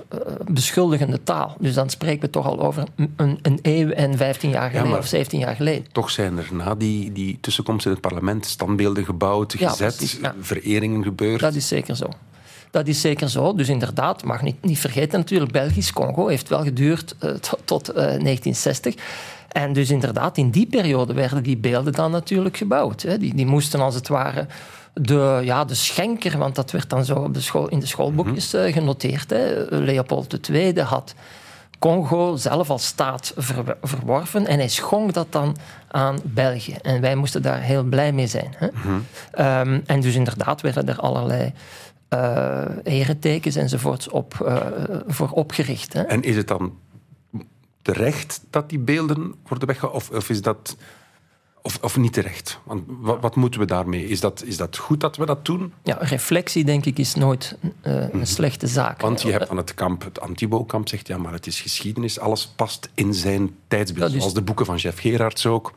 [0.51, 1.57] beschuldigende taal.
[1.61, 2.85] Dus dan spreken we toch al over
[3.17, 5.87] een, een eeuw en 15 jaar geleden of 17 jaar geleden.
[5.93, 10.35] Toch zijn er na die, die tussenkomst in het parlement standbeelden gebouwd, gezet, ja.
[10.41, 11.41] vereringen gebeurd.
[11.41, 12.09] Dat is zeker zo.
[12.71, 13.55] Dat is zeker zo.
[13.55, 18.95] Dus inderdaad, mag niet, niet vergeten natuurlijk, Belgisch-Congo heeft wel geduurd tot, tot eh, 1960.
[19.49, 23.03] En dus inderdaad, in die periode werden die beelden dan natuurlijk gebouwd.
[23.03, 23.19] Hè.
[23.19, 24.47] Die, die moesten als het ware
[25.01, 28.55] de, ja, de schenker, want dat werd dan zo op de school, in de schoolboekjes
[28.55, 29.31] eh, genoteerd.
[29.31, 29.65] Hè.
[29.71, 31.15] Leopold II had
[31.79, 35.57] Congo zelf als staat ver- verworven en hij schonk dat dan
[35.89, 36.77] aan België.
[36.83, 38.55] En wij moesten daar heel blij mee zijn.
[38.57, 38.69] Hè.
[39.31, 41.53] Ehm, en dus inderdaad werden er allerlei
[42.09, 44.57] eh eretekens enzovoorts op, eh,
[45.07, 45.93] voor opgericht.
[45.93, 46.03] Hè.
[46.03, 46.73] En is het dan
[47.83, 49.97] terecht dat die beelden worden weggehaald?
[49.97, 50.77] Of, of is dat...
[51.63, 52.59] Of, of niet terecht?
[52.65, 54.05] Want wat, wat moeten we daarmee?
[54.09, 55.73] Is dat, is dat goed dat we dat doen?
[55.83, 59.01] Ja, reflectie, denk ik, is nooit eh, een slechte zaak.
[59.01, 62.19] Want je hebt van het kamp, het anti-woke-kamp, zegt ja, maar het is geschiedenis.
[62.19, 64.13] Alles past in zijn tijdsbeeld.
[64.13, 65.73] Is- Zoals de boeken van Jeff Gerards ook.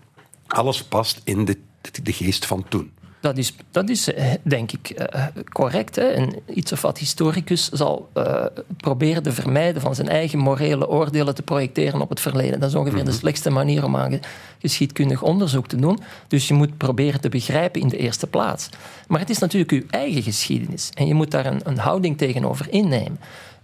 [0.48, 1.58] Alles past in de,
[1.92, 2.92] de, de geest van toen.
[3.22, 5.96] Dat is, dat is eh, denk ik eh, correct.
[5.96, 6.04] Hè?
[6.08, 8.46] En iets of wat historicus zal eh,
[8.78, 12.60] proberen te vermijden van zijn eigen morele oordelen te projecteren op het verleden.
[12.60, 14.20] Dat is ongeveer de slechtste manier om aan ge-
[14.60, 16.00] geschiedkundig onderzoek te doen.
[16.28, 18.70] Dus je moet proberen te begrijpen in de eerste plaats.
[19.08, 20.90] Maar het is natuurlijk uw eigen geschiedenis.
[20.94, 23.20] En je moet daar een, een houding tegenover innemen.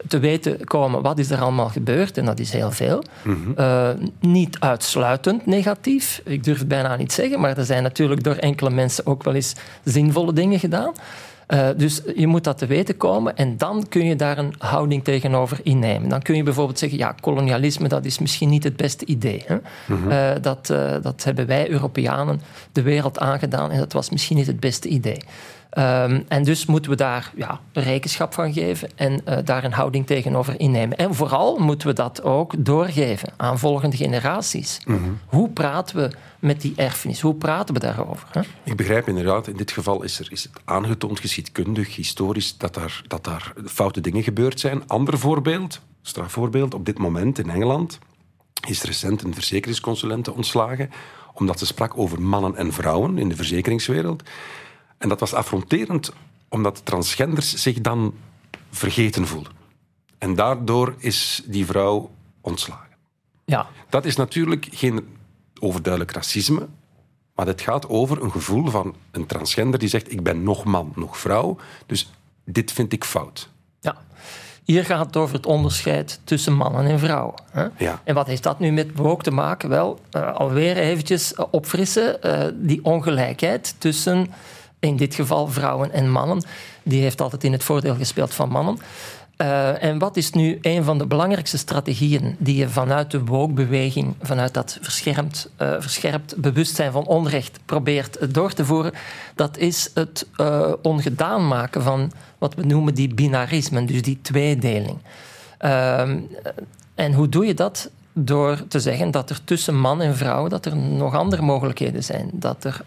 [0.07, 3.03] Te weten komen wat is er allemaal gebeurd, en dat is heel veel.
[3.55, 8.35] Eh, niet uitsluitend negatief, ik durf het bijna niet zeggen, maar er zijn natuurlijk door
[8.35, 10.93] enkele mensen ook wel eens zinvolle dingen gedaan.
[11.47, 15.03] Eh, dus je moet dat te weten komen en dan kun je daar een houding
[15.03, 16.09] tegenover innemen.
[16.09, 19.43] Dan kun je bijvoorbeeld zeggen, ja, kolonialisme dat is misschien niet het beste idee.
[19.45, 19.57] Hè?
[19.85, 20.11] Mhm.
[20.11, 20.67] Eh, dat,
[21.01, 25.21] dat hebben wij Europeanen de wereld aangedaan en dat was misschien niet het beste idee.
[25.77, 30.05] Ehm, en dus moeten we daar ja, rekenschap van geven en eh, daar een houding
[30.05, 30.97] tegenover innemen.
[30.97, 34.79] En vooral moeten we dat ook doorgeven aan volgende generaties.
[35.25, 37.21] Hoe praten we met die erfenis?
[37.21, 38.27] Hoe praten we daarover?
[38.31, 38.41] Hè?
[38.63, 43.01] Ik begrijp inderdaad, in dit geval is, er, is het aangetoond, geschiedkundig, historisch, dat daar,
[43.07, 44.87] dat daar foute dingen gebeurd zijn.
[44.87, 47.99] Ander voorbeeld, strafvoorbeeld, op dit moment in Engeland
[48.67, 50.89] is recent een verzekeringsconsulente ontslagen
[51.33, 54.23] omdat ze sprak over mannen en vrouwen in de verzekeringswereld.
[54.97, 56.11] En dat was affronterend,
[56.49, 58.13] omdat transgenders zich dan
[58.71, 59.51] vergeten voelden.
[60.17, 62.95] En daardoor is die vrouw ontslagen.
[63.45, 63.67] Ja.
[63.89, 65.17] Dat is natuurlijk geen
[65.59, 66.67] overduidelijk racisme,
[67.35, 70.91] maar het gaat over een gevoel van een transgender die zegt: Ik ben nog man,
[70.95, 72.11] nog vrouw, dus
[72.45, 73.49] dit vind ik fout.
[73.79, 73.97] Ja.
[74.63, 77.33] Hier gaat het over het onderscheid tussen mannen en vrouwen.
[77.51, 77.67] Hè?
[77.77, 78.01] Ja.
[78.03, 79.69] En wat heeft dat nu met woke te maken?
[79.69, 82.17] Wel, uh, alweer eventjes opfrissen.
[82.23, 84.33] Uh, die ongelijkheid tussen,
[84.79, 86.43] in dit geval vrouwen en mannen,
[86.83, 88.79] die heeft altijd in het voordeel gespeeld van mannen.
[89.41, 94.15] Uh, en wat is nu een van de belangrijkste strategieën die je vanuit de woke-beweging,
[94.21, 98.93] vanuit dat verscherpt, uh, verscherpt bewustzijn van onrecht probeert door te voeren?
[99.35, 100.27] Dat is het
[100.81, 104.97] ongedaan maken van wat we noemen die binarismen, dus die tweedeling.
[106.95, 107.89] en hoe doe je dat?
[108.13, 112.29] Door te zeggen dat er tussen man en vrouw dat er nog andere mogelijkheden zijn.
[112.33, 112.81] Dat er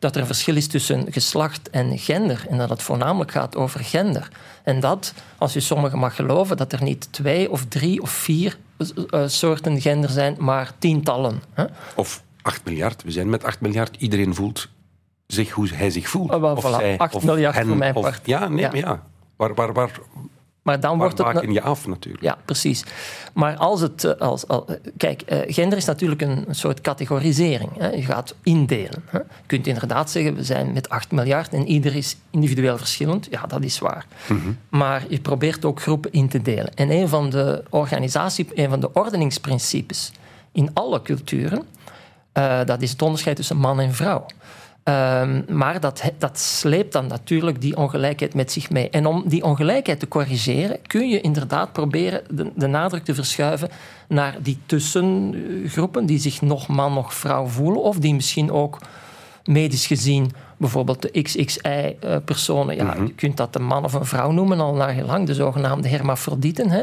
[0.00, 2.44] dat er een verschil is tussen geslacht en gender.
[2.48, 4.28] En dat het voornamelijk gaat over gender.
[4.62, 8.58] En dat, als je sommigen mag geloven, dat er niet twee of drie of vier
[8.78, 11.42] uh, soorten gender zijn, maar tientallen.
[11.52, 11.64] Hè?
[11.94, 13.02] Of 8 miljard.
[13.02, 13.96] We zijn met 8 miljard.
[13.96, 14.68] Iedereen voelt
[15.26, 16.30] zich hoe hij zich voelt.
[16.30, 18.20] Well, of voilà, zij, 8 of miljard hen, voor mijn of, part.
[18.24, 18.68] Ja, nee, Ja.
[18.68, 19.02] maar ja.
[19.36, 19.90] Waar, waar, waar,
[20.62, 21.26] Maar dan waar wordt het...
[21.34, 22.24] maken je af natuurlijk.
[22.24, 22.84] Ja, precies.
[23.34, 24.04] Maar als het...
[24.04, 24.64] eh, Als, als,
[24.96, 27.70] kijk, eh, gender is natuurlijk een, soort categorisering.
[27.78, 27.88] Hè.
[27.88, 29.02] Je gaat indelen.
[29.06, 29.18] Hè.
[29.18, 33.26] Je kunt inderdaad zeggen, we zijn met 8 miljard en ieder is individueel verschillend.
[33.30, 34.06] Ja, dat is waar.
[34.68, 36.74] Maar je probeert ook groepen in te delen.
[36.74, 40.12] En een van de organisatie, een van de ordeningsprincipes
[40.52, 41.66] in alle culturen,
[42.32, 44.26] eh, dat is het onderscheid tussen man en vrouw.
[44.90, 48.90] Um, maar dat, dat sleept dan natuurlijk die ongelijkheid met zich mee.
[48.90, 53.68] En om die ongelijkheid te corrigeren, kun je inderdaad proberen de, de nadruk te verschuiven
[54.08, 58.78] naar die tussengroepen die zich nog man, nog vrouw voelen, of die misschien ook
[59.44, 64.60] medisch gezien bijvoorbeeld de XXI-personen, ja, je kunt dat een man of een vrouw noemen
[64.60, 66.70] al naar heel lang, de zogenaamde hermafrodieten.
[66.70, 66.82] Hè.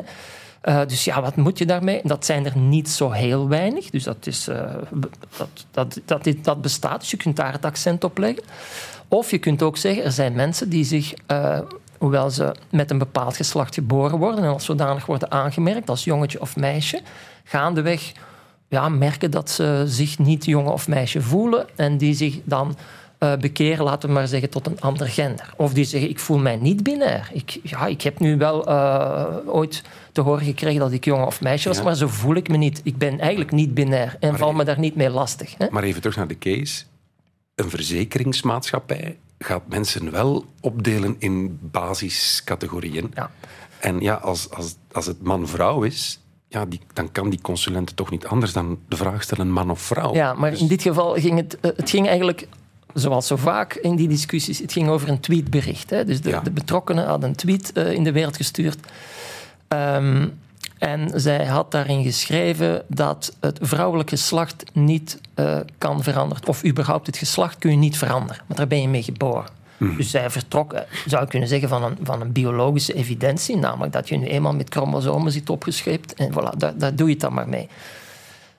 [0.68, 2.02] Uh, dus ja, wat moet je daarmee?
[2.04, 3.90] Dat zijn er niet zo heel weinig.
[3.90, 4.74] Dus dat, is, uh,
[5.38, 7.00] dat, dat, dat, dat, bestaat.
[7.00, 8.44] Dus je kunt daar het accent op leggen.
[9.08, 11.60] Of je kunt ook zeggen, er zijn mensen die zich, uh,
[11.98, 16.42] hoewel ze met een bepaald geslacht geboren worden en als zodanig worden aangemerkt, als jongetje
[16.42, 17.02] of meisje,
[17.44, 18.12] gaandeweg
[18.68, 22.78] ja, merken dat ze zich niet jongen of meisje voelen en die zich dan
[23.20, 25.54] uh, bekeren, laten we maar zeggen, tot een ander gender.
[25.56, 27.30] Of die zeggen, ik voel mij niet binair.
[27.34, 31.42] Ik, ja, ik heb nu wel uh, ooit te horen gekregen dat ik jongen of
[31.42, 31.84] meisje was, Ja.
[31.84, 32.82] maar zo voel ik me niet.
[32.84, 35.54] Ik ben eigenlijk niet binair en val me daar niet mee lastig.
[35.58, 35.68] Hè?
[35.72, 36.84] Maar even terug naar de case.
[37.56, 43.14] Een verzekeringsmaatschappij gaat mensen wel opdelen in basiscategorieën.
[43.80, 48.10] En ja, als, als, als het man-vrouw is, ja, die, dan kan die consulent toch
[48.10, 50.14] niet anders dan de vraag stellen man of vrouw.
[50.14, 52.48] Ja, maar in dit geval ging het, uh, het ging eigenlijk,
[52.94, 55.90] zoals zo vaak in die discussies, het ging over een tweetbericht.
[55.90, 56.06] Hè?
[56.06, 58.78] Dus de, de betrokkenen hadden een tweet uh, in de wereld gestuurd.
[59.68, 60.40] Um,
[60.78, 66.48] en zij had daarin geschreven dat het vrouwelijk geslacht niet uh, kan veranderen.
[66.48, 68.42] Of überhaupt het geslacht kun je niet veranderen.
[68.46, 69.46] Want daar ben je mee geboren.
[69.78, 69.96] Mhm.
[69.96, 73.58] Dus zij vertrok, zou je kunnen zeggen, van een, van een biologische evidentie.
[73.58, 76.14] Namelijk dat je nu eenmaal met chromosomen zit opgescheept.
[76.14, 77.68] En voilà, daar, daar doe je het dan maar mee.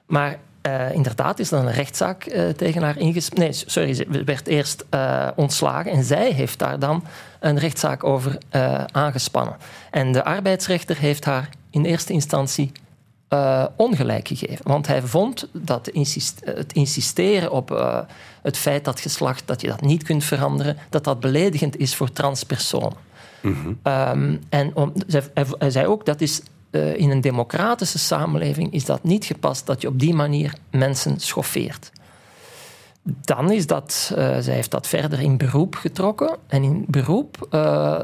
[0.06, 3.48] Maar uh, inderdaad is er een rechtszaak uh, tegen haar ingespannen.
[3.48, 7.04] Nee, sorry, ze werd eerst uh, ontslagen en zij heeft daar dan
[7.40, 8.38] een rechtszaak over
[8.92, 9.56] aangespannen.
[9.90, 12.72] En de arbeidsrechter heeft haar in eerste instantie
[13.76, 14.68] ongelijk gegeven.
[14.68, 15.90] Want hij vond dat
[16.44, 17.68] het insisteren op
[18.42, 22.12] het feit dat geslacht, dat je dat niet kunt veranderen, dat dat beledigend is voor
[22.12, 23.06] transpersonen.
[23.40, 23.92] Mm -hmm.
[23.92, 24.92] um, en om,
[25.58, 29.82] hij zei ook dat is uh, in een democratische samenleving is dat niet gepast dat
[29.82, 31.90] je op die manier mensen schoffeert.
[33.02, 36.36] Dan is dat, uh, zij heeft dat verder in beroep getrokken.
[36.46, 37.98] En in beroep uh,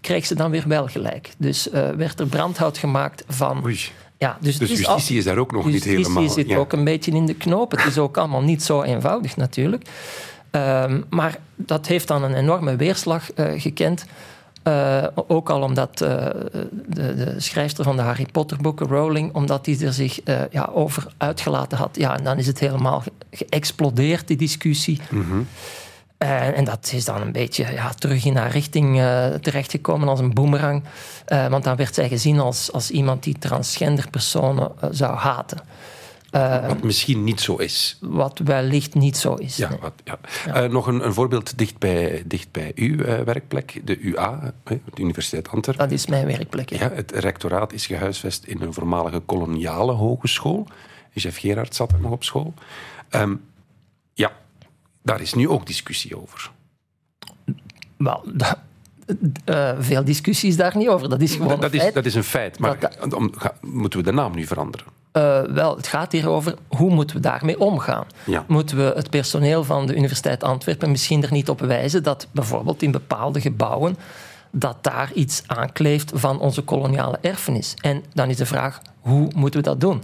[0.00, 1.30] kreeg ze dan weer wel gelijk.
[1.38, 3.64] Dus werd er brandhout gemaakt van.
[3.64, 3.78] Oei.
[4.18, 6.22] Ja, dus, dus justitie is, is daar ook nog niet helemaal.
[6.22, 6.56] Justitie zit ja.
[6.56, 7.70] ook een beetje in de knoop.
[7.70, 9.88] Het is ook allemaal niet zo eenvoudig natuurlijk.
[10.50, 14.04] Um, maar dat heeft dan een enorme weerslag gekend.
[14.68, 16.08] Uh, ook al omdat uh,
[16.86, 20.70] de, de, schrijfster van de Harry Potter boeken, Rowling, omdat die er zich uh, ja,
[20.72, 21.96] over uitgelaten had.
[21.96, 25.00] Ja, en dan is het helemaal ge geëxplodeerd, die discussie.
[25.10, 25.46] Mm -hmm.
[26.18, 30.34] En, dat is dan een beetje ja, terug in haar richting eh, terechtgekomen als een
[30.34, 30.82] boemerang.
[31.24, 35.60] Eh, want dan werd zij gezien als, als iemand die transgender personen eh, zou haten.
[36.30, 37.98] Eh, Wat misschien niet zo is.
[38.00, 39.56] wat wellicht niet zo is.
[39.56, 40.18] Ja, wat, ja.
[40.52, 44.80] Eh, nog een, een voorbeeld dicht bij, dicht bij uw eh, werkplek, de UA, de
[44.96, 45.88] Universiteit Antwerpen.
[45.88, 46.70] Dat is mijn werkplek.
[46.70, 46.78] Ja.
[46.78, 50.66] Ja, het rectoraat is gehuisvest in een voormalige koloniale hogeschool.
[51.14, 52.54] Chef Gerard zat er nog op school.
[53.08, 53.34] Ehm,
[54.14, 54.32] ja,
[55.02, 56.50] daar is nu ook discussie over.
[57.96, 58.24] Wel,
[59.44, 61.08] eh, veel discussie is daar niet over.
[61.08, 62.58] Dat is gewoon Dat, dat, een is, dat is een feit.
[62.58, 62.78] Maar
[63.14, 64.86] om, ga- moeten we de naam nu veranderen?
[65.16, 68.06] Eh, wel, het gaat hier over hoe moeten we daarmee omgaan.
[68.24, 68.44] Ja.
[68.48, 72.82] Moeten we het personeel van de Universiteit Antwerpen misschien er niet op wijzen dat bijvoorbeeld
[72.82, 73.96] in bepaalde gebouwen
[74.50, 77.74] dat daar iets aankleeft van onze koloniale erfenis.
[77.80, 80.02] En dan is de vraag, hoe moeten we dat doen?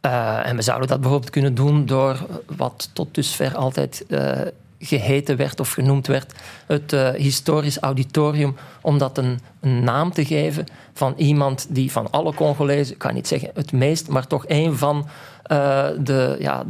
[0.00, 2.26] Eh, en we zouden dat bijvoorbeeld kunnen doen door
[2.56, 4.30] wat tot dusver altijd eh,
[4.78, 6.34] geheten werd of genoemd werd,
[6.66, 12.10] het eh, historisch auditorium, om dat een, een naam te geven van iemand die van
[12.10, 15.08] alle Congolezen, ik kan niet zeggen het meest, maar toch een van
[15.42, 16.64] eh, de, ja,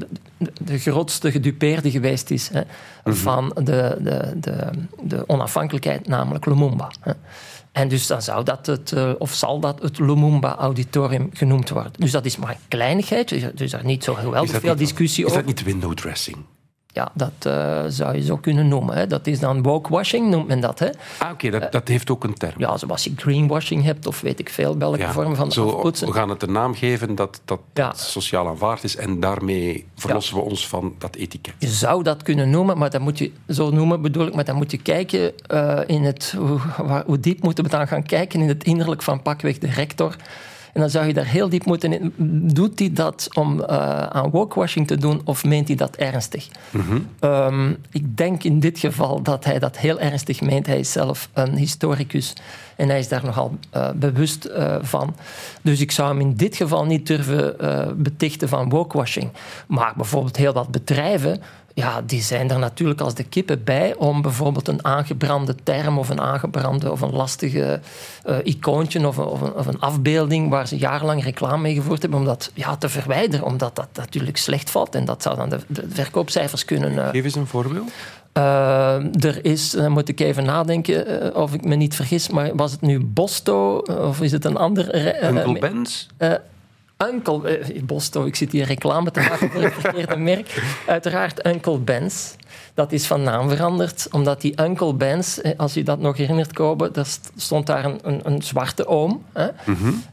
[0.59, 2.63] de, grootste gedupeerde geweest is hè,
[3.05, 4.71] van de, de, de,
[5.03, 6.91] de onafhankelijkheid, namelijk Lumumba.
[7.01, 7.13] Hè.
[7.73, 11.93] En dus dan zou dat het, eh, of zal dat het Lumumba Auditorium genoemd worden.
[11.99, 14.77] Dus dat is maar een kleinigheid, dus er is daar niet zo Is geweldig veel
[14.77, 15.45] discussie Is over.
[15.45, 16.37] dat niet window dressing?
[16.99, 18.97] Ja, dat eh, zou je zo kunnen noemen.
[18.97, 19.07] Hè.
[19.07, 20.79] Dat is dan wokewashing, noemt men dat.
[20.79, 20.89] Hè.
[21.19, 22.55] Ah, oké, dat, dat heeft ook een term.
[22.57, 26.07] Ja, zoals je greenwashing hebt, of weet ik veel, welke Ja, vorm van zo, afpoetsen.
[26.07, 30.43] we gaan het een naam geven dat, dat, sociaal aanvaard is en daarmee verlossen we
[30.43, 31.55] ons van dat etiket.
[31.59, 34.57] Je zou dat kunnen noemen, maar dat moet je zo noemen, bedoel ik, maar dan
[34.57, 36.59] moet je kijken eh, in het, hoe,
[37.07, 40.17] hoe diep moeten we dan gaan kijken in het innerlijk van pakweg de rector.
[40.79, 42.12] En dan zou je daar heel diep moeten in.
[42.53, 46.49] Doet hij dat om eh, aan wokewashing te doen of meent hij dat ernstig?
[47.20, 50.66] Ehm, ik denk in dit geval dat hij dat heel ernstig meent.
[50.66, 52.33] Hij is zelf een historicus
[52.76, 55.16] en hij is daar nogal eh, bewust eh, van.
[55.62, 57.57] Dus ik zou hem in dit geval niet durven
[58.03, 59.31] betichten van wokewashing.
[59.66, 61.41] Maar bijvoorbeeld heel wat bedrijven,
[61.79, 66.09] ja, die zijn er natuurlijk als de kippen bij om bijvoorbeeld een aangebrande term of
[66.09, 67.81] een aangebrande of een lastige
[68.24, 72.03] eh, icoontje of een, of, een, of een afbeelding waar ze jarenlang reclame mee gevoerd
[72.03, 74.95] hebben, om dat ja, te verwijderen, omdat dat natuurlijk slecht valt.
[74.95, 77.91] En dat zou dan de, de verkoopcijfers kunnen eh, Geef eens een voorbeeld.
[78.33, 82.72] eh, er is, dan moet ik even nadenken of ik me niet vergis, maar was
[82.72, 84.85] het nu Bosto of is het een ander?
[85.24, 86.33] Uncle eh,
[87.07, 90.63] Uncle eh, Bosto, ik zit hier reclame te maken voor het verkeerde merk.
[90.87, 92.35] Uiteraard Uncle Ben's.
[92.75, 96.53] Dat is van naam veranderd, omdat die Uncle Ben's, eh, als je dat nog herinnert,
[96.53, 99.25] Kobe, daar st- stond daar een, een, een zwarte oom.
[99.33, 99.49] Hè?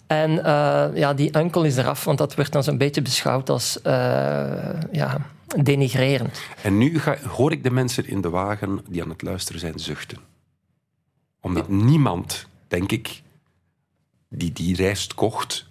[0.07, 3.81] En eh, ja, die uncle is eraf, want dat werd dan zo'n beetje beschouwd als
[3.81, 3.93] eh,
[4.91, 5.17] ja,
[5.57, 6.39] denigrerend.
[6.61, 9.79] En nu ga, hoor ik de mensen in de wagen die aan het luisteren zijn
[9.79, 10.17] zuchten.
[11.41, 13.21] Omdat niemand, denk ik,
[14.29, 15.65] die die rijst kocht,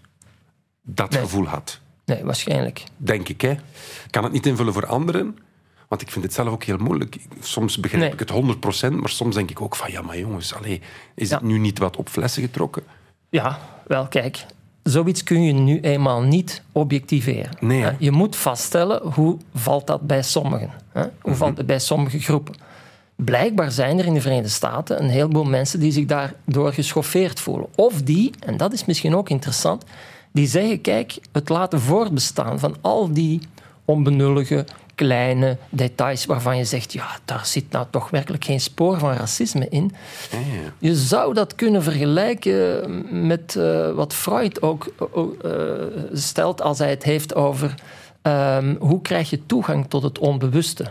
[0.84, 1.20] dat Nee.
[1.20, 1.80] gevoel had.
[2.04, 2.84] Nee, waarschijnlijk.
[2.96, 3.50] Denk ik, hè.
[3.50, 3.60] Ik
[4.10, 5.38] kan het niet invullen voor anderen,
[5.88, 7.16] want ik vind het zelf ook heel moeilijk.
[7.40, 8.12] Soms begrijp Nee.
[8.12, 10.80] ik het 100%, maar soms denk ik ook van, ja, maar jongens, allee,
[11.14, 12.82] is het nu niet wat op flessen getrokken?
[13.28, 14.44] Ja, wel kijk.
[14.82, 17.50] Zoiets kun je nu eenmaal niet objectiveren.
[17.60, 17.86] Nee?
[17.98, 20.70] Je moet vaststellen hoe valt dat bij sommigen.
[20.92, 21.00] Hè?
[21.02, 21.34] Hoe Mhm.
[21.34, 22.54] valt het bij sommige groepen.
[23.16, 27.66] Blijkbaar zijn er in de Verenigde Staten een heleboel mensen die zich daardoor geschoffeerd voelen.
[27.74, 29.84] Of die, en dat is misschien ook interessant,
[30.34, 33.40] die zeggen: kijk, het laten voortbestaan van al die
[33.84, 34.64] onbenullige
[34.94, 39.68] kleine details waarvan je zegt: ja, daar zit nou toch werkelijk geen spoor van racisme
[39.68, 39.92] in.
[40.78, 44.86] Je zou dat kunnen vergelijken met eh, wat Freud ook
[45.42, 45.50] eh,
[46.12, 47.74] stelt als hij het heeft over
[48.22, 50.86] ehm, hoe krijg je toegang tot het onbewuste.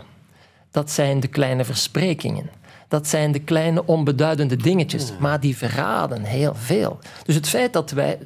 [0.70, 2.50] Dat zijn de kleine versprekingen.
[2.88, 6.98] Dat zijn de kleine onbeduidende dingetjes, maar die verraden heel veel.
[7.24, 8.18] Dus het feit dat wij.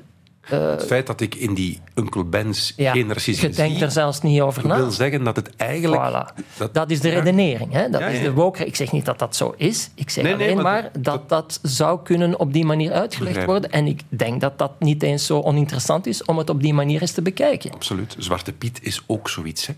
[0.51, 3.85] Eh, Het feit dat ik in die Uncle Ben's ja, geen racisme je denkt zie,
[3.85, 4.77] er zelfs niet over na.
[4.77, 6.03] wil zeggen dat het eigenlijk...
[6.03, 6.73] Voilà.
[6.73, 7.73] Dat, is de redenering.
[7.73, 7.91] Hè?
[7.91, 8.65] Dat Ja, is de woke.
[8.65, 9.91] Ik zeg niet dat dat zo is.
[9.95, 13.49] Ik zeg Nee, nee, alleen maar dat dat zou kunnen op die manier uitgelegd Begrijp.
[13.49, 13.71] worden.
[13.71, 17.01] En ik denk dat dat niet eens zo oninteressant is om het op die manier
[17.01, 17.71] eens te bekijken.
[17.73, 18.15] Absoluut.
[18.19, 19.75] Zwarte Piet is ook zoiets, hè?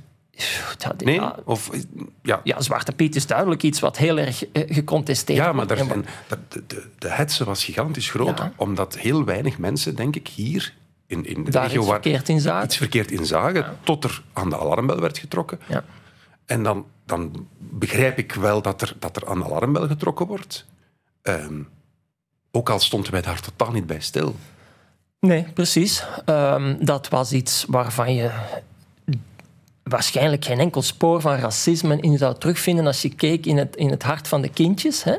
[0.78, 1.14] Ja, Nee?
[1.14, 1.70] ja, Of,
[2.22, 2.40] ja.
[2.44, 5.68] ja, Zwarte Piet is duidelijk iets wat heel erg eh, gecontesteerd Ja, maar wordt.
[5.68, 5.86] daar En
[6.28, 8.52] zijn, de, de, de hetze was gigantisch groot, Ja.
[8.56, 10.74] omdat heel weinig mensen, denk ik, hier
[11.06, 12.64] in, in de Daar regio iets verkeerd in zagen.
[12.64, 15.60] iets verkeerd in zagen, tot er aan de alarmbel werd getrokken.
[15.68, 15.84] Ja.
[16.46, 20.66] En dan, dan begrijp ik wel dat er, dat er aan de alarmbel getrokken wordt.
[21.22, 21.60] Ehm,
[22.50, 24.34] ook al stonden wij daar totaal niet bij stil.
[25.20, 26.04] Nee, precies.
[26.24, 28.30] Ehm, dat was iets waarvan je
[29.90, 33.90] waarschijnlijk geen enkel spoor van racisme in zou terugvinden als je keek in het, in
[33.90, 35.14] het hart van de kindjes, hè,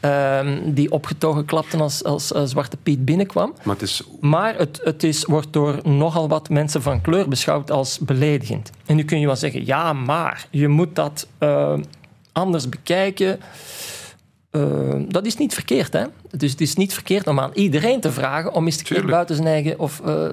[0.00, 3.54] ehm, die opgetogen klapten als, als eh, Zwarte Piet binnenkwam.
[3.62, 7.70] Maar het is Maar het, het is, wordt door nogal wat mensen van kleur beschouwd
[7.70, 8.70] als beledigend.
[8.86, 11.74] En nu kun je wel zeggen, ja, maar je moet dat eh,
[12.32, 13.40] anders bekijken.
[14.52, 14.60] Eh,
[15.08, 16.04] dat is niet verkeerd, hè?
[16.30, 19.34] Dus het is niet verkeerd om aan iedereen te vragen om eens te keer buiten
[19.34, 20.24] zijn eigen, of uh,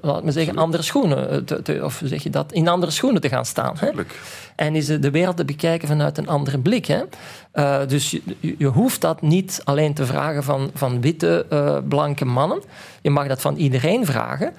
[0.00, 3.28] laat me zeggen, andere schoenen, te, te, of zeg je dat, in andere schoenen te
[3.28, 3.74] gaan staan.
[3.78, 3.90] Hè?
[4.56, 6.86] En is de wereld te bekijken vanuit een andere blik.
[6.86, 7.02] Hè?
[7.54, 8.22] Uh, dus je,
[8.58, 11.46] je, hoeft dat niet alleen te vragen van, van witte,
[11.88, 12.62] blanke mannen.
[13.02, 14.52] Je mag dat van iedereen vragen.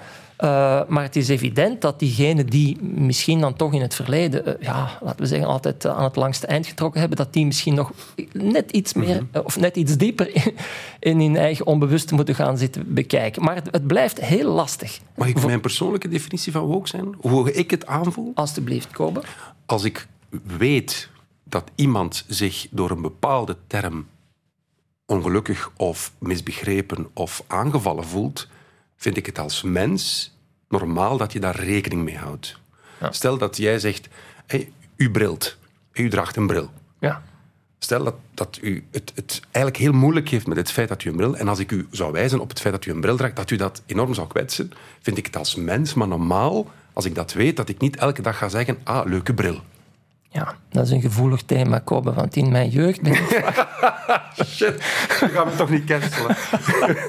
[0.44, 4.54] Uh, maar het is evident dat diegenen die misschien dan toch in het verleden, uh,
[4.60, 7.74] ja, laten we zeggen, altijd uh, aan het langste eind getrokken hebben, dat die misschien
[7.74, 7.92] nog
[8.32, 9.42] net iets meer mm -hmm.
[9.44, 10.54] of net iets dieper in,
[11.10, 13.42] in hun eigen onbewuste moeten gaan zitten bekijken.
[13.42, 15.00] Maar het, het blijft heel lastig.
[15.14, 17.14] Mag ik mijn persoonlijke definitie van woke zijn?
[17.18, 18.32] Hoe ik het aanvoel?
[18.34, 19.22] Alsjeblieft, Kobe.
[19.66, 20.06] Als ik
[20.42, 21.08] weet
[21.44, 24.06] dat iemand zich door een bepaalde term
[25.06, 28.48] ongelukkig of misbegrepen of aangevallen voelt,
[29.00, 30.32] vind ik het als mens
[30.68, 32.58] normaal dat je daar rekening mee houdt.
[33.00, 33.12] Ja.
[33.12, 34.08] Stel dat jij zegt,
[34.46, 35.56] hey, u brilt,
[35.92, 36.70] u draagt een bril.
[36.98, 37.22] Ja.
[37.78, 41.10] Stel dat, dat u het, het eigenlijk heel moeilijk heeft met het feit dat u
[41.10, 41.36] een bril...
[41.36, 43.50] En als ik u zou wijzen op het feit dat u een bril draagt, dat
[43.50, 47.32] u dat enorm zou kwetsen, vind ik het als mens maar normaal, als ik dat
[47.32, 49.60] weet, dat ik niet elke dag ga zeggen, ah, leuke bril.
[50.32, 53.28] Ja, dat is een gevoelig thema, Kobe, want in mijn jeugd ben ik...
[54.46, 54.82] Shit,
[55.20, 56.36] dan gaan we toch niet cancelen.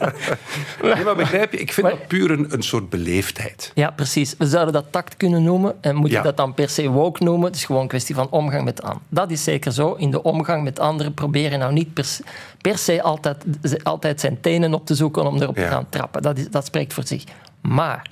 [0.96, 1.96] nee, maar begrijp je, ik vind maar...
[1.96, 3.72] dat puur een, een soort beleefdheid.
[3.76, 4.36] Ja, precies.
[4.38, 5.76] We zouden dat tact kunnen noemen.
[5.82, 6.22] En moet je ja.
[6.22, 7.46] dat dan per se woke noemen?
[7.46, 9.04] Het is gewoon een kwestie van omgang met anderen.
[9.10, 9.94] Dat is zeker zo.
[9.94, 12.24] In de omgang met anderen proberen nou niet per se,
[12.62, 13.46] per se altijd,
[13.84, 15.64] altijd zijn tenen op te zoeken om erop ja.
[15.64, 16.22] te gaan trappen.
[16.22, 17.24] Dat, is, dat spreekt voor zich.
[17.62, 18.10] Maar...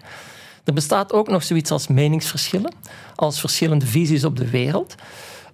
[0.64, 2.74] Er bestaat ook nog zoiets als meningsverschillen,
[3.16, 4.96] als verschillende visies op de wereld.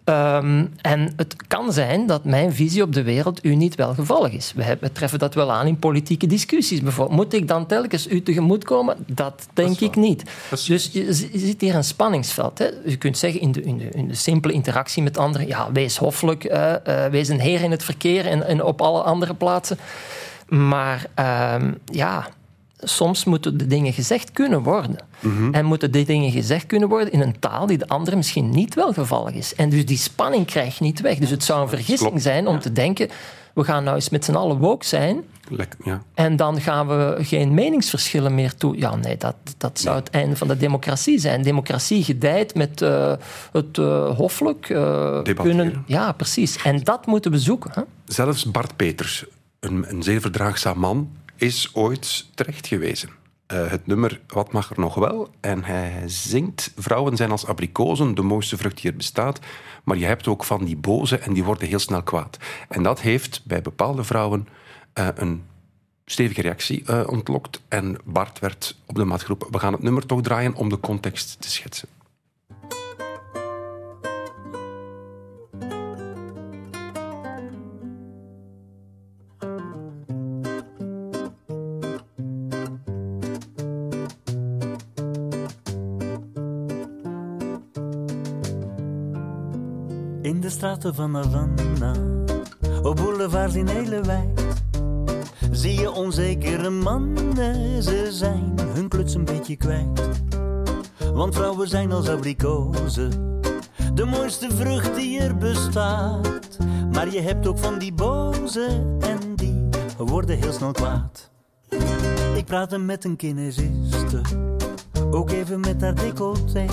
[0.09, 4.53] Um, en het kan zijn dat mijn visie op de wereld u niet welgevallig is.
[4.55, 6.81] We, hebben, we treffen dat wel aan in politieke discussies.
[6.81, 7.17] Bijvoorbeeld.
[7.17, 8.97] Moet ik dan telkens u tegemoetkomen?
[9.07, 10.23] Dat denk dat ik niet.
[10.49, 12.57] Dus je, je ziet hier een spanningsveld.
[12.57, 12.69] Hè.
[12.85, 15.97] Je kunt zeggen in de, in, de, in de simpele interactie met anderen: ja, wees
[15.97, 19.77] hoffelijk, uh, uh, wees een heer in het verkeer en, en op alle andere plaatsen.
[20.47, 22.27] Maar uh, ja,
[22.89, 24.97] soms moeten de dingen gezegd kunnen worden.
[25.19, 25.53] Mm -hmm.
[25.53, 28.75] En moeten die dingen gezegd kunnen worden in een taal die de andere misschien niet
[28.75, 29.55] welgevallig is.
[29.55, 31.17] En dus die spanning krijg je niet weg.
[31.17, 33.09] Dus het zou een vergissing zijn om te denken...
[33.53, 35.23] we gaan nou eens met z'n allen woke zijn...
[35.49, 36.03] Lekker, ja.
[36.13, 38.77] En dan gaan we geen meningsverschillen meer toe.
[38.77, 41.41] Ja, nee, dat, dat zou het einde van de democratie zijn.
[41.41, 43.13] Democratie gedijt met uh,
[43.51, 45.83] het uh, hoffelijk uh, kunnen.
[45.85, 46.57] Ja, precies.
[46.57, 47.71] En dat moeten we zoeken.
[47.73, 47.81] Hè?
[48.05, 49.25] Zelfs Bart Peters,
[49.59, 53.09] een, een zeer verdraagzaam man, is ooit terecht gewezen.
[53.53, 55.29] Uh, het nummer Wat mag er nog wel?
[55.39, 59.39] En hij zingt Vrouwen zijn als abrikozen, de mooiste vrucht die er bestaat.
[59.83, 62.37] Maar je hebt ook van die boze en die worden heel snel kwaad.
[62.69, 64.47] En dat heeft bij bepaalde vrouwen
[64.99, 65.43] uh, een
[66.05, 67.61] stevige reactie uh, ontlokt.
[67.67, 69.51] En Bart werd op de maat geroepen.
[69.51, 71.87] We gaan het nummer toch draaien om de context te schetsen.
[90.75, 91.93] Straten van Havana,
[92.81, 94.63] op boulevards in hele wijd.
[95.51, 100.01] Zie je onzekere mannen, ze zijn hun kluts een beetje kwijt.
[101.13, 103.39] Want vrouwen zijn als abrikozen,
[103.93, 106.57] de mooiste vrucht die er bestaat.
[106.91, 111.31] Maar je hebt ook van die boze en die worden heel snel kwaad.
[112.35, 114.21] Ik praatte met een kinesiste,
[115.11, 116.65] ook even met haar decolleté.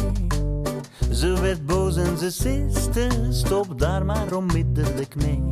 [1.22, 5.42] Ze werd boos en ze siste, stop daar maar onmiddellijk mee.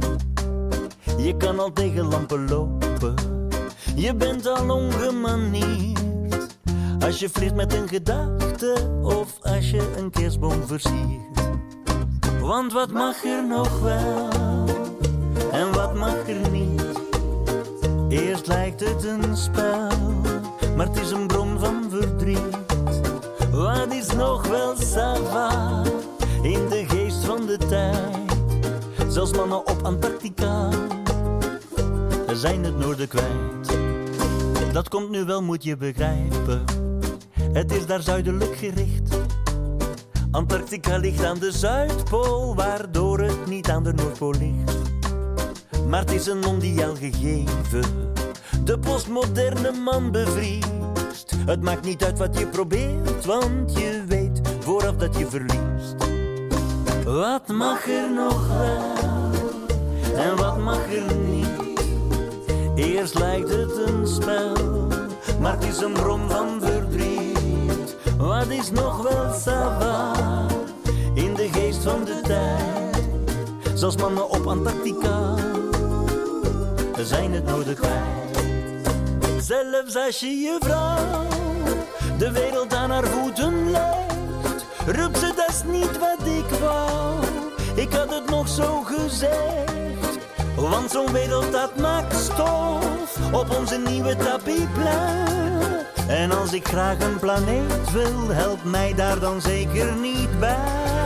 [1.16, 3.14] Je kan al tegen lampen lopen,
[3.94, 6.46] je bent al ongemanierd.
[7.00, 11.40] Als je vliegt met een gedachte of als je een kerstboom versiert.
[12.40, 14.28] Want wat mag er nog wel
[15.52, 16.82] en wat mag er niet?
[18.08, 19.88] Eerst lijkt het een spel,
[20.76, 22.79] maar het is een bron van verdriet.
[23.60, 25.82] Wat is nog wel sava
[26.42, 29.12] in de geest van de tijd?
[29.12, 30.68] Zelfs mannen op Antarctica
[32.32, 33.78] zijn het noorden kwijt.
[34.72, 36.64] Dat komt nu wel, moet je begrijpen.
[37.52, 39.18] Het is daar zuidelijk gericht.
[40.30, 44.78] Antarctica ligt aan de Zuidpool, waardoor het niet aan de Noordpool ligt.
[45.88, 48.12] Maar het is een mondiaal gegeven.
[48.64, 50.79] De postmoderne man bevriest.
[51.46, 55.94] Het maakt niet uit wat je probeert, want je weet, vooraf dat je verliest.
[57.04, 59.00] Wat mag er nog wel
[60.16, 61.48] en wat mag er niet?
[62.74, 64.86] Eerst lijkt het een spel,
[65.40, 67.96] maar het is een bron van verdriet.
[68.18, 70.12] Wat is nog wel sava
[71.14, 73.08] in de geest van de tijd?
[73.74, 75.34] Zoals mannen op Antarctica
[76.98, 78.29] zijn het nodig kwijt.
[79.50, 81.26] Zelfs als je je vrouw
[82.18, 87.24] de wereld aan haar voeten legt, roept ze dat niet wat ik wou.
[87.74, 90.18] Ik had het nog zo gezegd,
[90.56, 95.86] want zo'n wereld dat maakt stof op onze nieuwe tapieplein.
[96.08, 100.99] En als ik graag een planeet wil, helpt mij daar dan zeker niet bij.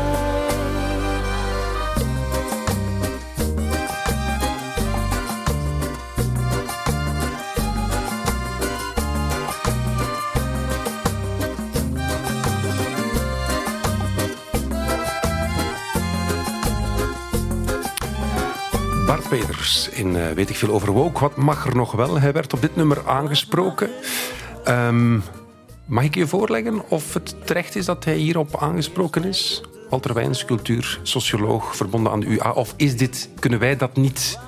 [19.38, 21.20] Peters in eh, Weet ik veel over woke.
[21.20, 22.20] Wat mag er nog wel?
[22.20, 23.90] Hij werd op dit nummer aangesproken.
[24.64, 25.18] Ehm,
[25.86, 29.62] mag ik je voorleggen of het terecht is dat hij hierop aangesproken is?
[29.90, 32.52] Walter Wijns, cultuursocioloog verbonden aan de UA.
[32.52, 34.38] Of is dit, kunnen wij dat niet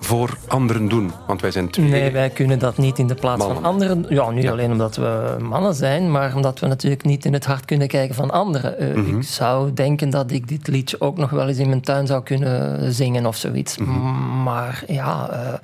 [0.00, 1.10] voor anderen doen?
[1.26, 1.88] Want wij zijn twee.
[1.88, 3.56] Nee, wij kunnen dat niet in de plaats Mannen.
[3.62, 4.06] van anderen.
[4.08, 7.64] Ja, niet alleen omdat we mannen zijn, maar omdat we natuurlijk niet in het hart
[7.64, 8.78] kunnen kijken van anderen.
[8.78, 9.16] Eh, Mhm.
[9.16, 12.22] Ik zou denken dat ik dit liedje ook nog wel eens in mijn tuin zou
[12.22, 13.78] kunnen zingen of zoiets.
[13.78, 14.42] Mhm.
[14.42, 15.54] Maar ja, eh,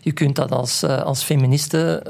[0.00, 2.02] je kunt dat als, eh, als feministe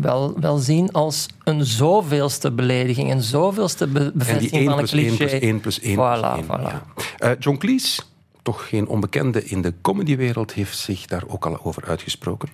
[0.00, 4.78] wel, wel zien als een zoveelste belediging, een zoveelste be- En die bevestiging 1 van
[4.78, 5.26] een plus 1 cliché.
[5.38, 6.44] plus 1 plus 1 Voilà, plus 1.
[6.44, 6.72] voilà.
[7.18, 7.34] ja.
[7.38, 8.02] John Cleese,
[8.46, 12.48] toch geen onbekende in de comedywereld, heeft zich daar ook al over uitgesproken.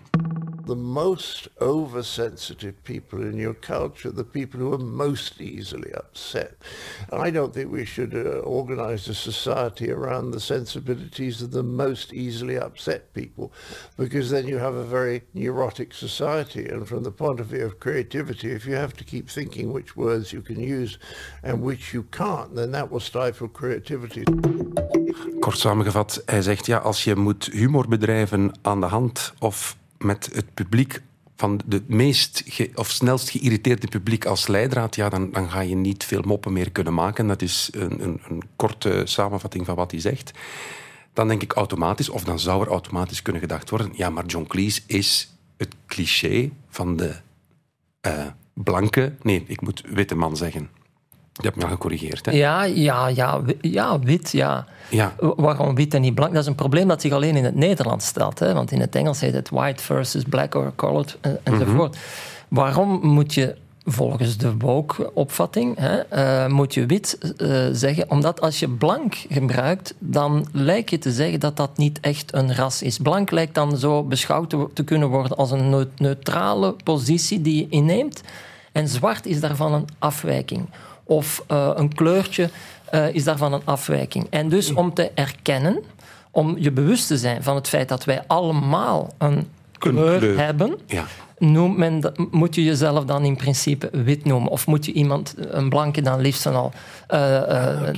[0.66, 6.56] the most oversensitive people in your culture, the people who are most easily upset.
[7.10, 11.62] And I don't think we should uh, organize a society around the sensibilities of the
[11.62, 13.52] most easily upset people,
[13.96, 16.68] because then you have a very neurotic society.
[16.68, 19.96] And from the point of view of creativity, if you have to keep thinking which
[19.96, 20.98] words you can use
[21.42, 24.24] and which you can't, then that will stifle creativity.
[25.42, 30.30] Kort samengevat, hij zegt ja, als je moet humor bedrijven aan de hand of met
[30.32, 31.02] het publiek
[31.36, 36.04] van de meest of snelst geïrriteerde publiek als leidraad, ja, dan, dan ga je niet
[36.04, 37.26] veel moppen meer kunnen maken.
[37.26, 40.30] Dat is een, een, een korte samenvatting van wat hij zegt.
[41.12, 44.46] Dan denk ik automatisch, of dan zou er automatisch kunnen gedacht worden, ja, maar John
[44.46, 47.16] Cleese is het cliché van de
[48.00, 50.68] eh, blanke, nee, ik moet witte man zeggen.
[51.32, 52.32] Je hebt me gecorrigeerd, hè?
[52.32, 54.66] Ja, ja, ja, ja, wit, ja.
[54.88, 55.14] Ja.
[55.36, 56.32] Waarom wit en niet blank?
[56.32, 58.38] Dat is een probleem dat zich alleen in het Nederlands stelt.
[58.38, 58.54] Hè?
[58.54, 61.96] Want in het Engels heet het white versus black or colored en- enzovoort.
[62.48, 63.54] Waarom moet je
[63.84, 65.76] volgens de woke-opvatting
[66.08, 68.10] eh, moet je wit eh, zeggen?
[68.10, 72.54] Omdat als je blank gebruikt, dan lijkt je te zeggen dat dat niet echt een
[72.54, 72.98] ras is.
[72.98, 77.66] Blank lijkt dan zo beschouwd te, kunnen worden als een neu- neutrale positie die je
[77.68, 78.20] inneemt.
[78.72, 80.66] En zwart is daarvan een afwijking.
[81.12, 82.50] Of eh, een kleurtje
[82.90, 84.26] eh, is daarvan een afwijking.
[84.30, 85.78] En dus om te erkennen,
[86.30, 89.48] om je bewust te zijn van het feit dat wij allemaal een
[89.78, 90.38] kleur, kleur.
[90.38, 91.04] hebben, Ja.
[91.38, 94.50] noemt men, dat- moet je jezelf dan in principe wit noemen.
[94.50, 96.72] Of moet je iemand, een blanke dan liefst al.
[97.06, 97.88] eh,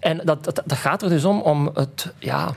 [0.00, 2.54] En dat, dat, dat gaat er dus om, om het, ja,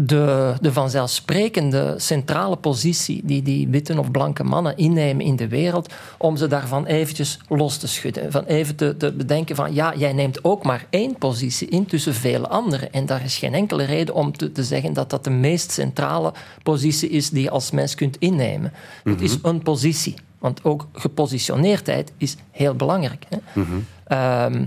[0.00, 5.92] de, de vanzelfsprekende centrale positie die die witte of blanke mannen innemen in de wereld,
[6.18, 8.32] om ze daarvan eventjes los te schudden.
[8.32, 12.14] Van even te, te bedenken van, ja, jij neemt ook maar één positie in tussen
[12.14, 12.92] vele anderen.
[12.92, 16.32] En daar is geen enkele reden om te, te zeggen dat dat de meest centrale
[16.62, 18.72] positie is die je als mens kunt innemen.
[19.04, 20.14] Het is een positie.
[20.38, 23.24] Want ook gepositioneerdheid is heel belangrijk.
[23.28, 23.62] Hè?
[24.06, 24.64] Ehm,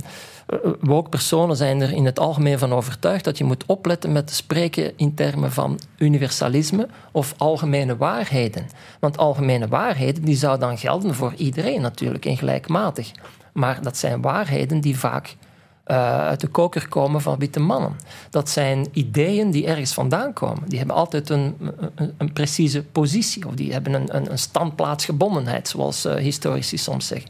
[0.80, 4.36] woke personen zijn er in het algemeen van overtuigd dat je moet opletten met te
[4.36, 8.68] spreken in termen van universalisme of algemene waarheden.
[9.00, 13.12] Want algemene waarheden die zouden dan gelden voor iedereen natuurlijk en gelijkmatig.
[13.54, 15.36] Maar dat zijn waarheden die vaak
[15.84, 17.96] eh, uit de koker komen van witte mannen.
[18.30, 20.70] Dat zijn ideeën die ergens vandaan komen.
[20.70, 21.56] Die hebben altijd een,
[22.18, 27.30] een, precieze positie of die hebben een, een, standplaatsgebondenheid, zoals eh, historici soms zeggen.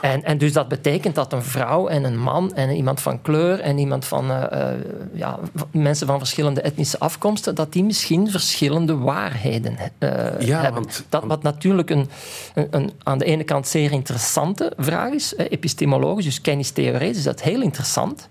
[0.00, 3.60] En, en dus dat betekent dat een vrouw en een man en iemand van kleur
[3.60, 4.78] en iemand van eh, eh,
[5.12, 5.38] ja,
[5.70, 10.82] mensen van verschillende etnische afkomsten, dat die misschien verschillende waarheden eh, Ja, hebben.
[10.82, 12.08] want- dat, wat natuurlijk een,
[12.54, 17.42] een, een aan de ene kant zeer interessante vraag is, epistemologisch, dus kennistheoretisch is dat
[17.42, 18.28] heel interessant.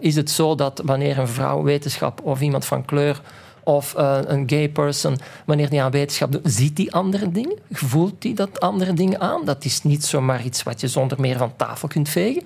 [0.00, 3.20] Is het zo dat wanneer een vrouw wetenschap of iemand van kleur
[3.66, 7.58] of eh, een gay person, wanneer die aan wetenschap doet, ziet die andere dingen?
[7.70, 9.44] Voelt die dat andere dingen aan?
[9.44, 12.42] Dat is niet zomaar iets wat je zonder meer van tafel kunt vegen.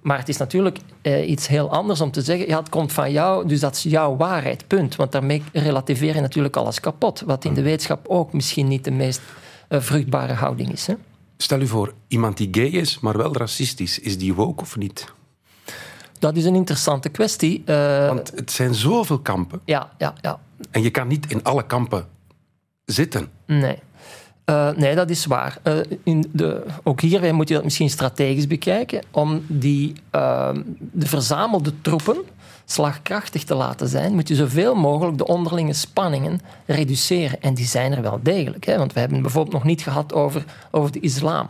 [0.00, 3.12] Maar het is natuurlijk eh, iets heel anders om te zeggen, ja, het komt van
[3.12, 4.96] jou, dus dat is jouw waarheid, punt.
[4.96, 7.22] Want daarmee relativeer je natuurlijk alles kapot.
[7.26, 9.20] Wat in de wetenschap ook misschien niet de meest
[9.68, 10.86] eh, vruchtbare houding is.
[10.86, 10.94] Hè?
[11.36, 15.12] Stel u voor, iemand die gay is, maar wel racistisch, is die woke of niet?
[16.22, 17.62] Dat is een interessante kwestie.
[17.64, 19.60] Eh, Want het zijn zoveel kampen.
[19.64, 20.38] ja, ja, ja.
[20.70, 22.06] En je kan niet in alle kampen
[22.84, 23.28] zitten.
[23.46, 23.78] Nee.
[24.44, 25.58] Eh, nee, dat is waar.
[25.62, 31.06] Eh, in de, ook hierbij moet je dat misschien strategisch bekijken, om die, ehm, de
[31.06, 32.16] verzamelde troepen
[32.64, 37.40] slagkrachtig te laten zijn, moet je zoveel mogelijk de onderlinge spanningen reduceren.
[37.40, 38.64] En die zijn er wel degelijk.
[38.64, 38.78] Hè?
[38.78, 41.48] Want we hebben het bijvoorbeeld nog niet gehad over, over de islam.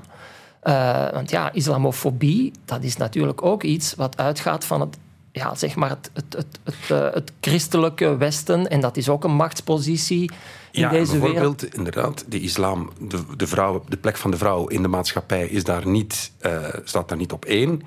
[0.62, 4.98] Eh, want ja, islamofobie, dat is natuurlijk ook iets wat uitgaat van het,
[5.32, 8.70] ja, zeg maar het, het, het, het, eh, het christelijke Westen.
[8.70, 10.30] En dat is ook een machtspositie
[10.70, 11.32] in ja, deze wereld.
[11.32, 15.46] bijvoorbeeld, inderdaad, de islam, de, de, vrouw, de plek van de vrouw in de maatschappij
[15.46, 17.82] is daar niet, eh, staat daar niet op één.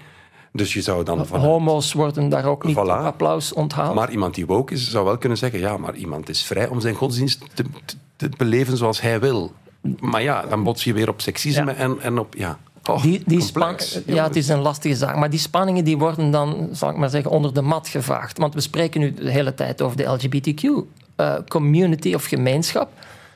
[0.51, 1.39] Dus je zou dan van...
[1.39, 3.03] Homo's worden daar ook niet Voilà.
[3.03, 3.95] applaus onthaald.
[3.95, 6.79] Maar iemand die woke is, zou wel kunnen zeggen, ja, maar iemand is vrij om
[6.79, 9.53] zijn godsdienst te, te, te beleven zoals hij wil.
[9.99, 12.35] Maar ja, dan bots je weer op seksisme en, en op...
[12.35, 12.59] Ja.
[12.89, 13.99] Oh, die, die complex.
[14.05, 15.15] ja, het is een lastige zaak.
[15.15, 18.37] Maar die spanningen die worden dan, zal ik maar zeggen, onder de mat gevaagd.
[18.37, 22.89] Want we spreken nu de hele tijd over de LGBTQ-community of gemeenschap.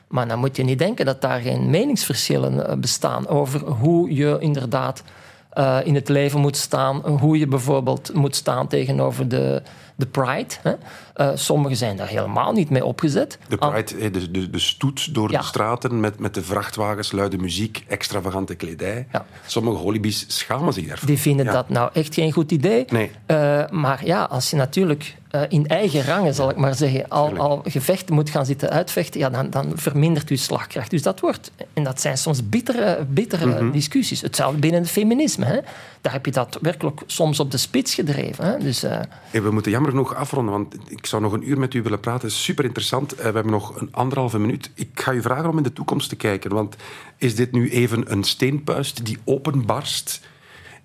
[0.08, 4.36] Maar dan moet je niet denken dat daar geen meningsverschillen eh, bestaan over hoe je
[4.40, 5.02] inderdaad
[5.50, 6.96] eh, in het leven moet staan.
[6.96, 9.62] Hoe je bijvoorbeeld moet staan tegenover de,
[10.00, 10.54] de Pride.
[10.62, 10.72] Hè.
[11.14, 13.38] Eh, sommigen zijn daar helemaal niet mee opgezet.
[13.48, 17.84] De Pride, de, de, de stoet door de straten met, met de vrachtwagens, luide muziek,
[17.88, 19.06] extravagante kledij.
[19.46, 21.06] Sommige holibies schamen zich daarvoor.
[21.06, 21.52] Die vinden Ja.
[21.52, 22.84] dat nou echt geen goed idee.
[22.88, 23.10] Nee.
[23.26, 27.36] Eh, maar ja, als je natuurlijk eh, in eigen rangen, zal ik maar zeggen, al,
[27.36, 30.90] al gevechten moet gaan zitten uitvechten, ja, dan, dan vermindert je slagkracht.
[30.90, 33.70] Dus dat wordt, en dat zijn soms bittere, bittere Mhm.
[33.70, 34.20] discussies.
[34.20, 35.44] Hetzelfde binnen het feminisme.
[35.44, 35.58] Hè.
[36.00, 38.44] Daar heb je dat werkelijk soms op de spits gedreven.
[38.44, 38.58] Hè.
[38.58, 39.00] Dus, eh,
[39.30, 42.00] Hey, we moeten jammer genoeg afronden, want ik zou nog een uur met u willen
[42.00, 42.30] praten.
[42.30, 43.14] Super interessant.
[43.14, 44.70] we hebben nog een anderhalve minuut.
[44.74, 46.50] Ik ga u vragen om in de toekomst te kijken.
[46.54, 46.76] Want
[47.16, 50.20] is dit nu even een steenpuist die openbarst?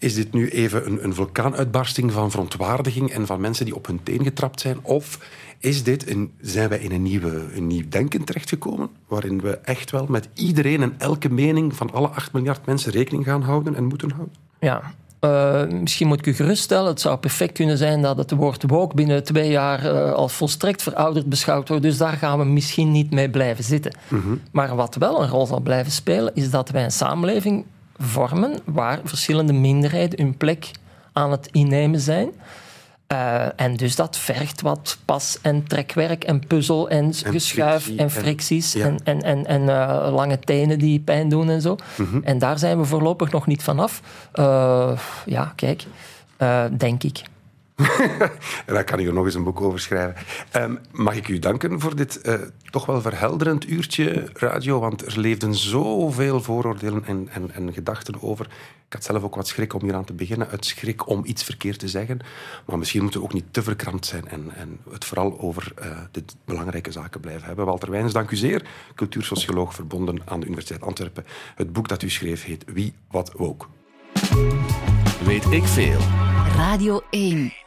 [0.06, 4.03] Is dit nu even een, een vulkaanuitbarsting van verontwaardiging en van mensen die op hun
[4.03, 4.78] teen getrapt zijn?
[4.82, 5.20] Of
[5.60, 9.91] is dit een, zijn wij in een, nieuwe, een nieuw denken terechtgekomen, waarin we echt
[9.91, 13.84] wel met iedereen en elke mening van alle 8 miljard mensen rekening gaan houden en
[13.84, 14.36] moeten houden?
[14.60, 14.93] ja.
[15.20, 18.95] Eh, misschien moet ik u geruststellen, het zou perfect kunnen zijn dat het woord woke
[18.95, 21.84] binnen twee jaar eh, als volstrekt verouderd beschouwd wordt.
[21.84, 23.93] Dus daar gaan we misschien niet mee blijven zitten.
[24.51, 27.66] Maar wat wel een rol zal blijven spelen, is dat wij een samenleving
[27.98, 30.72] vormen waar verschillende minderheden hun plek
[31.14, 32.30] aan het innemen zijn.
[33.08, 38.04] Eh, en dus dat vergt wat pas- en trekwerk en puzzel en, geschuif frictie en
[38.04, 38.86] en- fricties ja.
[38.86, 41.76] en, en, en, en eh, lange tenen die pijn doen en zo.
[41.96, 42.20] Mhm.
[42.24, 44.02] En daar zijn we voorlopig nog niet vanaf.
[44.32, 44.91] Eh
[45.26, 45.86] ja, kijk,
[46.78, 47.22] denk ik.
[47.76, 48.30] En
[48.73, 50.26] daar kan ik er nog eens een boek over schrijven.
[50.51, 54.80] Ehm, mag ik u danken voor dit eh, toch wel verhelderend uurtje radio?
[54.80, 58.45] Want er leefden zoveel vooroordelen en, en, en gedachten over.
[58.88, 60.47] Ik had zelf ook wat schrik om hier aan te beginnen.
[60.47, 62.19] Uit schrik om iets verkeerd te zeggen.
[62.65, 65.97] Maar misschien moeten we ook niet te verkrampt zijn en, en het vooral over eh
[66.11, 67.65] dit belangrijke zaken blijven hebben.
[67.65, 68.65] Walter Wijns, dank u zeer.
[68.95, 71.26] Cultuursocioloog verbonden aan de Universiteit Antwerpen.
[71.55, 73.65] Het boek dat u schreef heet Wie, Wat, Woke.
[75.23, 75.99] Weet ik veel.
[76.55, 77.64] Radio 1.